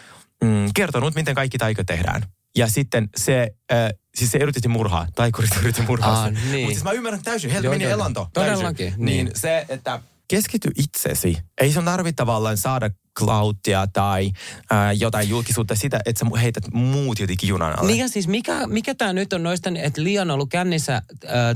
[0.43, 2.21] mm, kertonut, miten kaikki taikot tehdään.
[2.57, 6.33] Ja sitten se, äh, siis se yritti murhaa, taikurit yritti murhaa Aa, sen.
[6.33, 6.59] niin.
[6.59, 7.93] Mutta siis mä ymmärrän täysin, heiltä meni joo.
[7.93, 8.29] elanto.
[8.33, 9.05] Todellakin, täysin.
[9.05, 9.25] niin.
[9.25, 11.37] Niin se, että keskity itsesi.
[11.61, 14.31] Ei sun tarvitse tavallaan saada cloudia tai
[14.71, 17.91] ää, jotain julkisuutta sitä, että sä heität muut jotenkin junan alle.
[17.91, 21.01] Niin ja siis mikä, mikä tämä nyt on noista, että Lian on ollut kännissä äh,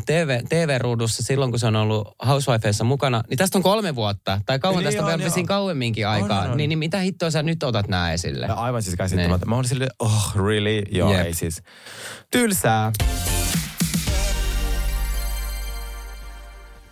[0.05, 4.59] TV, TV-ruudussa silloin, kun se on ollut Housewifeissa mukana, niin tästä on kolme vuotta, tai
[4.59, 6.41] kauan Niin tästä on on, kauemminkin aikaa.
[6.41, 6.57] on, on.
[6.57, 8.45] Niin, niin mitä hittoa sä nyt otat nää esille?
[8.45, 9.45] Ja Aivan siis käsittämättä.
[9.45, 10.83] Mä olin silleen, oh really?
[10.91, 11.25] Joo, Jep.
[11.25, 11.63] ei siis.
[12.31, 12.91] Tylsää.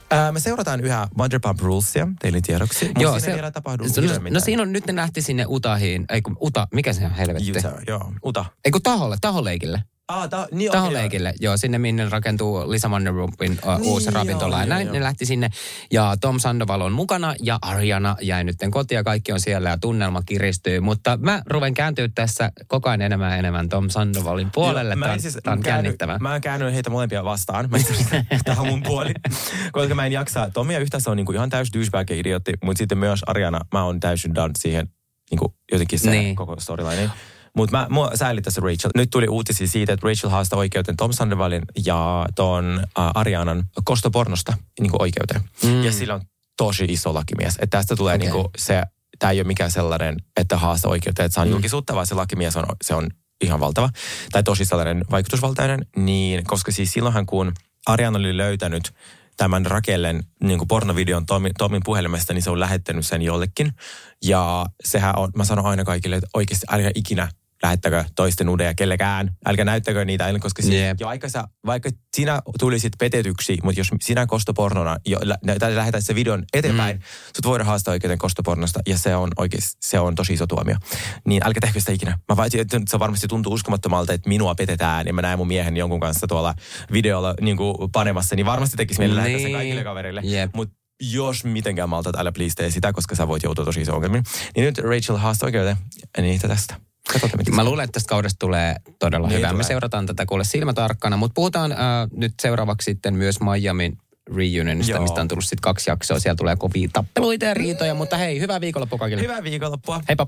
[0.10, 2.86] Ää, me seurataan yhä Vanderpump Rulesia, teille tiedoksi.
[2.86, 4.42] Mutta siinä se, vielä no, hirveän no mitään.
[4.42, 7.52] siinä on, nyt ne lähti sinne Utahiin, ei kun Uta, mikä se on helvetti?
[7.52, 8.14] Utah, joo.
[8.26, 8.46] Uta.
[8.66, 9.84] Ei kun taholle, taholeikille.
[10.08, 14.56] Ah, ta, niin, Taholeikille, joo, sinne minne rakentuu Lisa Vanderpumpin uh, Niin, uusi ravintola.
[14.56, 15.04] joo, ja näin joo, ne joo.
[15.04, 15.50] lähti sinne.
[15.92, 19.78] Ja Tom Sandoval on mukana ja Arjana jäi nyt kotiin ja kaikki on siellä ja
[19.78, 20.80] tunnelma kiristyy.
[20.80, 24.94] Mutta mä ruven kääntyä tässä koko ajan enemmän ja enemmän Tom Sandovalin puolelle.
[24.94, 25.98] Joo, Tämä mä en siis, tää on mä käänny-.
[26.20, 27.70] Mä oon käännyt heitä molempia vastaan.
[27.70, 27.78] Mä
[28.62, 29.14] on mun puoli.
[29.72, 30.50] Koska mä en jaksa.
[30.54, 34.00] Tomia yhtä se on niinku ihan täys douchebag idiotti, mutta sitten myös Ariana, mä oon
[34.00, 34.90] täysin done siihen
[35.32, 36.36] niinku jotenkin se niin.
[36.36, 37.12] koko storyline.
[37.58, 38.92] Mutta mä, mua säälittää se Rachel.
[38.96, 44.54] Nyt tuli uutisia siitä, että Rachel haastaa oikeuteen Tom Sandovalin ja ton uh, Arianan kostopornosta
[44.80, 45.42] niinku oikeuteen.
[45.64, 45.84] Mm.
[45.84, 46.22] Ja sillä on
[46.58, 47.54] tosi iso lakimies.
[47.54, 48.28] Että tästä tulee okay.
[48.28, 48.84] niinku se,
[49.20, 51.52] tämä ei ole mikään sellainen, että haasta oikeuteen, että saa mm.
[51.52, 53.10] julkisuutta, vaan se lakimies on, se on
[53.42, 53.90] ihan valtava.
[54.32, 55.86] Tai tosi sellainen vaikutusvaltainen.
[55.96, 57.54] Niin, koska siis silloinhan kun
[57.88, 58.94] Ariana oli löytänyt
[59.38, 63.74] tämän Rakellen niin kuin pornovideon Tomin, Tomin puhelimesta, niin se on lähettänyt sen jollekin.
[64.24, 67.30] Ja sehän on, mä sanon aina kaikille, että oikeasti älkää ikinä
[67.64, 69.36] lähettäkö toisten nudeja kellekään.
[69.46, 71.00] Älkää näyttäkö niitä, koska siis, Jep.
[71.00, 76.06] jo aika sä, vaikka sinä tulisit petetyksi, mutta jos sinä kostopornona jo, lä, tai lähetät
[76.06, 77.02] se videon eteenpäin, mm.
[77.36, 80.76] sut voidaan haastaa oikeuden kostopornosta ja se on oikeasti, se on tosi iso tuomio.
[81.28, 82.20] Niin älkää tehkö sitä ikinä.
[82.30, 86.00] Mä että se varmasti tuntuu uskomattomalta, että minua petetään ja mä näen mun miehen jonkun
[86.00, 86.54] kanssa tuolla
[86.92, 89.58] videolla niin kuin panemassa, niin varmasti tekisi mieli lähettää sen Niin.
[89.58, 90.22] kaikille kavereille.
[90.24, 90.56] Jep.
[90.56, 90.70] Mut
[91.02, 94.24] jos mitenkään maltat, älä please tee sitä, koska sä voit joutua tosi iso ongelmiin.
[94.56, 95.78] Niin nyt Rachel haastaa oikeuteen
[96.18, 96.76] niin tästä.
[97.14, 99.48] Katsotaan, Mä luulen, että tästä kaudesta tulee todella Niin hyvä.
[99.48, 99.64] Me tulee.
[99.64, 101.78] seurataan tätä kuule silmätarkkana, mutta puhutaan äh,
[102.12, 103.98] nyt seuraavaksi sitten myös Miamin
[104.36, 105.02] reunionista, Joo.
[105.02, 106.20] mistä on tullut sitten kaksi jaksoa.
[106.20, 109.24] Siellä tulee kovia tappeluita ja riitoja, mutta hei, hyvää viikonloppua kaikille.
[109.24, 110.02] Hyvää viikonloppua.
[110.10, 110.28] Heippa.